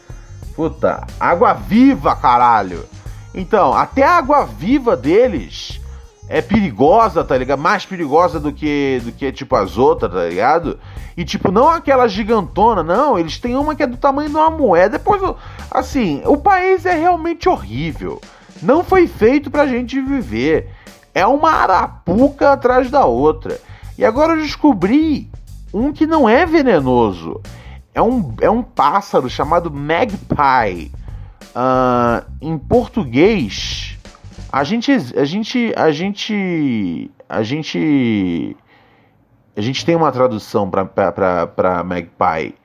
Puta, 0.55 1.05
água 1.19 1.53
viva, 1.53 2.15
caralho. 2.15 2.85
Então, 3.33 3.73
até 3.73 4.03
a 4.03 4.17
água 4.17 4.45
viva 4.45 4.95
deles 4.95 5.79
é 6.27 6.41
perigosa, 6.41 7.23
tá 7.23 7.37
ligado? 7.37 7.59
Mais 7.59 7.85
perigosa 7.85 8.39
do 8.39 8.53
que, 8.53 9.01
do 9.03 9.11
que 9.11 9.31
tipo, 9.31 9.55
as 9.55 9.77
outras, 9.77 10.11
tá 10.11 10.25
ligado? 10.25 10.79
E, 11.15 11.25
tipo, 11.25 11.51
não 11.51 11.67
aquela 11.67 12.07
gigantona, 12.07 12.81
não. 12.81 13.19
Eles 13.19 13.37
têm 13.37 13.55
uma 13.57 13.75
que 13.75 13.83
é 13.83 13.87
do 13.87 13.97
tamanho 13.97 14.29
de 14.29 14.35
uma 14.35 14.49
moeda. 14.49 14.97
Depois, 14.97 15.21
assim, 15.69 16.21
o 16.25 16.37
país 16.37 16.85
é 16.85 16.93
realmente 16.93 17.49
horrível. 17.49 18.21
Não 18.61 18.83
foi 18.83 19.07
feito 19.07 19.51
pra 19.51 19.67
gente 19.67 19.99
viver. 19.99 20.69
É 21.13 21.25
uma 21.25 21.51
arapuca 21.51 22.53
atrás 22.53 22.89
da 22.89 23.05
outra. 23.05 23.59
E 23.97 24.05
agora 24.05 24.33
eu 24.33 24.41
descobri 24.41 25.29
um 25.73 25.91
que 25.91 26.07
não 26.07 26.29
é 26.29 26.45
venenoso. 26.45 27.41
É 27.93 28.01
um, 28.01 28.33
é 28.39 28.49
um 28.49 28.63
pássaro 28.63 29.29
chamado 29.29 29.69
magpie. 29.69 30.91
Uh, 31.55 32.25
em 32.41 32.57
português, 32.57 33.97
a 34.51 34.63
gente, 34.63 34.91
a 34.91 35.25
gente, 35.25 35.73
a 35.75 35.91
gente, 35.91 37.11
a 37.27 37.43
gente, 37.43 38.57
a 39.55 39.61
gente 39.61 39.85
tem 39.85 39.95
uma 39.95 40.11
tradução 40.11 40.69
para 40.69 41.83
magpie 41.83 42.55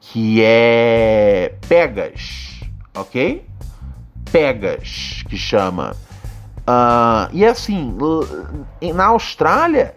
que 0.00 0.40
é 0.42 1.54
pegas, 1.68 2.60
ok? 2.94 3.44
Pegas 4.30 5.24
que 5.28 5.36
chama. 5.36 5.96
Uh, 6.60 7.30
e 7.32 7.44
assim, 7.44 7.96
na 8.94 9.06
Austrália 9.06 9.94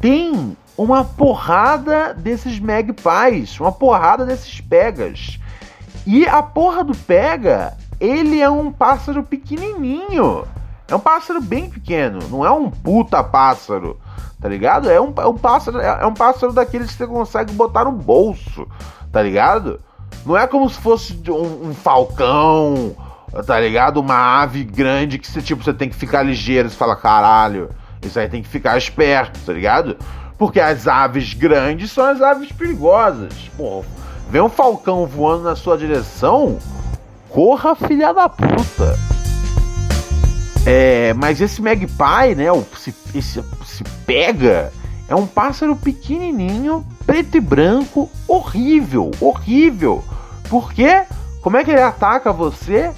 tem 0.00 0.56
uma 0.76 1.04
porrada 1.04 2.14
desses 2.14 2.58
magpies, 2.58 3.58
uma 3.58 3.72
porrada 3.72 4.24
desses 4.24 4.60
pegas. 4.60 5.38
E 6.06 6.26
a 6.26 6.42
porra 6.42 6.84
do 6.84 6.94
pega, 6.94 7.76
ele 7.98 8.40
é 8.40 8.50
um 8.50 8.70
pássaro 8.70 9.22
pequenininho. 9.22 10.44
É 10.86 10.94
um 10.94 11.00
pássaro 11.00 11.40
bem 11.40 11.70
pequeno, 11.70 12.18
não 12.30 12.44
é 12.44 12.50
um 12.50 12.70
puta 12.70 13.24
pássaro, 13.24 13.98
tá 14.38 14.46
ligado? 14.46 14.90
É 14.90 15.00
um, 15.00 15.14
é 15.16 15.26
um 15.26 15.36
pássaro, 15.36 15.80
é, 15.80 16.02
é 16.02 16.06
um 16.06 16.12
pássaro 16.12 16.52
daqueles 16.52 16.90
que 16.90 16.98
você 16.98 17.06
consegue 17.06 17.54
botar 17.54 17.84
no 17.84 17.92
bolso, 17.92 18.68
tá 19.10 19.22
ligado? 19.22 19.80
Não 20.26 20.36
é 20.36 20.46
como 20.46 20.68
se 20.68 20.78
fosse 20.78 21.18
um, 21.28 21.70
um 21.70 21.74
falcão, 21.74 22.94
tá 23.46 23.58
ligado? 23.58 23.98
Uma 23.98 24.42
ave 24.42 24.62
grande 24.62 25.18
que 25.18 25.26
você, 25.26 25.40
tipo, 25.40 25.64
você 25.64 25.72
tem 25.72 25.88
que 25.88 25.96
ficar 25.96 26.22
ligeiro, 26.22 26.68
você 26.68 26.76
fala, 26.76 26.96
caralho, 26.96 27.70
isso 28.02 28.18
aí 28.18 28.28
tem 28.28 28.42
que 28.42 28.48
ficar 28.48 28.76
esperto, 28.76 29.40
tá 29.40 29.54
ligado? 29.54 29.96
Porque 30.36 30.60
as 30.60 30.86
aves 30.86 31.32
grandes 31.32 31.90
são 31.90 32.04
as 32.04 32.20
aves 32.20 32.52
perigosas. 32.52 33.32
Pô, 33.56 33.82
vem 34.30 34.40
um 34.40 34.48
falcão 34.48 35.06
voando 35.06 35.44
na 35.44 35.56
sua 35.56 35.76
direção, 35.76 36.58
corra, 37.28 37.74
filha 37.74 38.12
da 38.12 38.28
puta. 38.28 38.98
É, 40.66 41.12
mas 41.14 41.40
esse 41.40 41.60
Magpie, 41.60 42.34
né, 42.36 42.46
esse, 42.74 42.94
esse, 43.14 43.44
esse 43.62 43.84
pega, 44.06 44.72
É 45.06 45.14
um 45.14 45.26
pássaro 45.26 45.76
pequenininho, 45.76 46.86
preto 47.06 47.36
e 47.36 47.40
branco, 47.40 48.10
horrível, 48.26 49.10
horrível. 49.20 50.02
Por 50.48 50.72
quê? 50.72 51.02
Como 51.42 51.58
é 51.58 51.64
que 51.64 51.70
ele 51.70 51.82
ataca 51.82 52.32
você? 52.32 52.90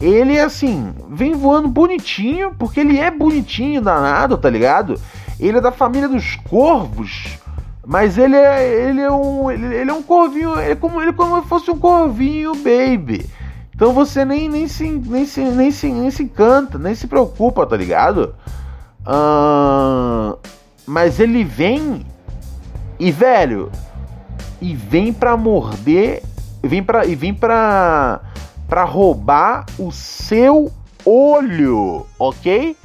Ele, 0.00 0.40
assim, 0.40 0.92
vem 1.08 1.34
voando 1.34 1.68
bonitinho, 1.68 2.52
porque 2.58 2.80
ele 2.80 2.98
é 2.98 3.10
bonitinho, 3.10 3.80
danado, 3.80 4.36
tá 4.36 4.50
ligado? 4.50 5.00
Ele 5.38 5.58
é 5.58 5.60
da 5.60 5.70
família 5.70 6.08
dos 6.08 6.34
corvos, 6.48 7.38
mas 7.90 8.16
ele 8.16 8.36
é, 8.36 8.88
ele 8.88 9.00
é 9.00 9.10
um, 9.10 9.50
ele, 9.50 9.74
ele 9.74 9.90
é 9.90 9.92
um 9.92 10.00
corvinho, 10.00 10.56
é 10.56 10.76
como 10.76 11.00
ele 11.00 11.10
é 11.10 11.12
como 11.12 11.42
se 11.42 11.48
fosse 11.48 11.72
um 11.72 11.76
corvinho 11.76 12.52
baby. 12.54 13.28
Então 13.74 13.92
você 13.92 14.24
nem, 14.24 14.48
nem, 14.48 14.68
se, 14.68 14.88
nem, 14.88 15.26
se, 15.26 15.40
nem, 15.40 15.72
se, 15.72 15.90
nem 15.90 16.08
se 16.08 16.22
encanta, 16.22 16.78
nem 16.78 16.94
se 16.94 17.08
preocupa, 17.08 17.66
tá 17.66 17.76
ligado? 17.76 18.36
Uh, 19.00 20.38
mas 20.86 21.18
ele 21.18 21.42
vem 21.42 22.06
e, 22.96 23.10
velho, 23.10 23.72
e 24.62 24.72
vem 24.72 25.12
pra 25.12 25.36
morder, 25.36 26.22
vem 26.62 26.84
pra, 26.84 27.04
e 27.06 27.16
vem 27.16 27.34
pra, 27.34 28.20
pra 28.68 28.84
roubar 28.84 29.66
o 29.76 29.90
seu 29.90 30.70
olho, 31.04 32.06
ok? 32.20 32.76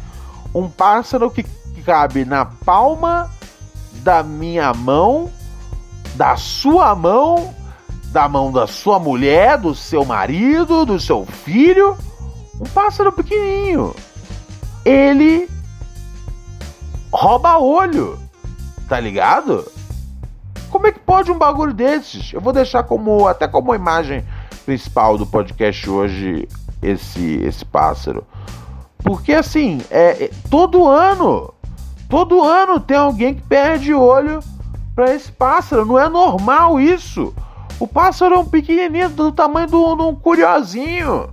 Um 0.51 0.67
pássaro 0.67 1.29
que 1.29 1.45
cabe 1.85 2.25
na 2.25 2.43
palma 2.43 3.29
da 4.05 4.23
minha 4.23 4.73
mão, 4.73 5.29
da 6.15 6.37
sua 6.37 6.95
mão 6.95 7.53
da 8.15 8.29
mão 8.29 8.49
da 8.49 8.65
sua 8.65 8.97
mulher, 8.97 9.57
do 9.57 9.75
seu 9.75 10.05
marido, 10.05 10.85
do 10.85 10.97
seu 10.97 11.25
filho, 11.25 11.97
um 12.57 12.63
pássaro 12.63 13.11
pequenininho. 13.11 13.93
Ele 14.85 15.49
rouba 17.11 17.57
olho, 17.57 18.17
tá 18.87 19.01
ligado? 19.01 19.69
Como 20.69 20.87
é 20.87 20.93
que 20.93 20.99
pode 20.99 21.29
um 21.29 21.37
bagulho 21.37 21.73
desses? 21.73 22.31
Eu 22.31 22.39
vou 22.39 22.53
deixar 22.53 22.83
como 22.83 23.27
até 23.27 23.49
como 23.49 23.75
imagem 23.75 24.23
principal 24.65 25.17
do 25.17 25.25
podcast 25.25 25.89
hoje 25.89 26.47
esse 26.81 27.41
esse 27.43 27.65
pássaro. 27.65 28.25
Porque 28.99 29.33
assim, 29.33 29.81
é, 29.91 30.23
é 30.23 30.31
todo 30.49 30.87
ano, 30.87 31.53
todo 32.15 32.41
ano 32.41 32.79
tem 32.79 32.95
alguém 32.95 33.33
que 33.33 33.41
perde 33.41 33.93
olho 33.93 34.39
para 34.95 35.13
esse 35.13 35.29
pássaro. 35.29 35.83
Não 35.85 35.99
é 35.99 36.07
normal 36.07 36.79
isso. 36.79 37.35
O 37.77 37.85
pássaro 37.85 38.35
é 38.35 38.37
um 38.37 38.45
pequenininho 38.45 39.09
do 39.09 39.33
tamanho 39.33 39.67
de 39.67 39.75
um 39.75 40.15
curiosinho. 40.15 41.29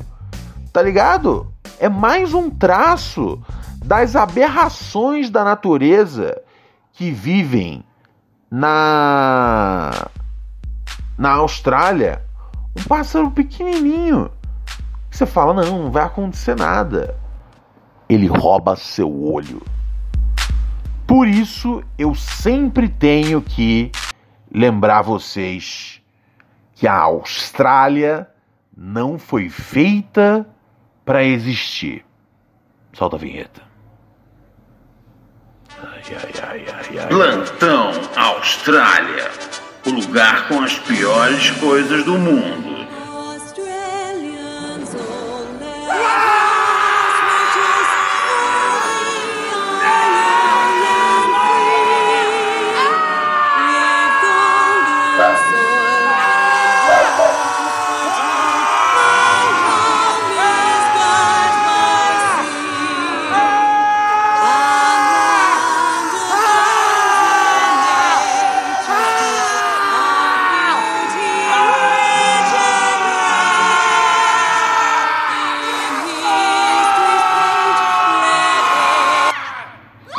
Tá 0.72 0.83
ligado? 0.83 1.47
É 1.78 1.89
mais 1.89 2.35
um 2.35 2.51
traço 2.51 3.41
das 3.85 4.16
aberrações 4.16 5.30
da 5.30 5.45
natureza 5.45 6.43
que 6.93 7.12
vivem 7.12 7.85
na 8.51 10.09
na 11.16 11.35
Austrália. 11.35 12.24
Um 12.76 12.83
pássaro 12.83 13.30
pequenininho. 13.30 14.33
Você 15.09 15.26
fala, 15.26 15.55
não, 15.55 15.85
não 15.85 15.93
vai 15.93 16.03
acontecer 16.03 16.57
nada. 16.57 17.16
Ele 18.09 18.26
rouba 18.26 18.74
seu 18.74 19.09
olho. 19.33 19.62
Por 21.12 21.28
isso 21.28 21.84
eu 21.98 22.14
sempre 22.14 22.88
tenho 22.88 23.42
que 23.42 23.92
lembrar 24.50 25.02
vocês 25.02 26.00
que 26.74 26.88
a 26.88 26.96
Austrália 26.96 28.30
não 28.74 29.18
foi 29.18 29.50
feita 29.50 30.48
para 31.04 31.22
existir. 31.22 32.02
Solta 32.94 33.16
a 33.16 33.18
vinheta. 33.18 33.60
Ai, 35.82 36.02
ai, 36.48 36.64
ai, 36.98 37.08
Plantão 37.08 37.90
Austrália 38.16 39.30
o 39.86 39.90
lugar 39.90 40.48
com 40.48 40.60
as 40.60 40.78
piores 40.78 41.50
coisas 41.50 42.06
do 42.06 42.18
mundo. 42.18 42.72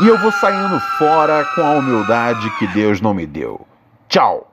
E 0.04 0.08
eu 0.08 0.18
vou 0.18 0.34
saindo 0.34 0.82
fora 0.98 1.46
com 1.56 1.62
a 1.62 1.76
humildade 1.76 2.50
que 2.60 2.68
Deus 2.68 3.00
não 3.00 3.14
me 3.14 3.26
deu. 3.26 3.66
Tchau! 4.10 4.53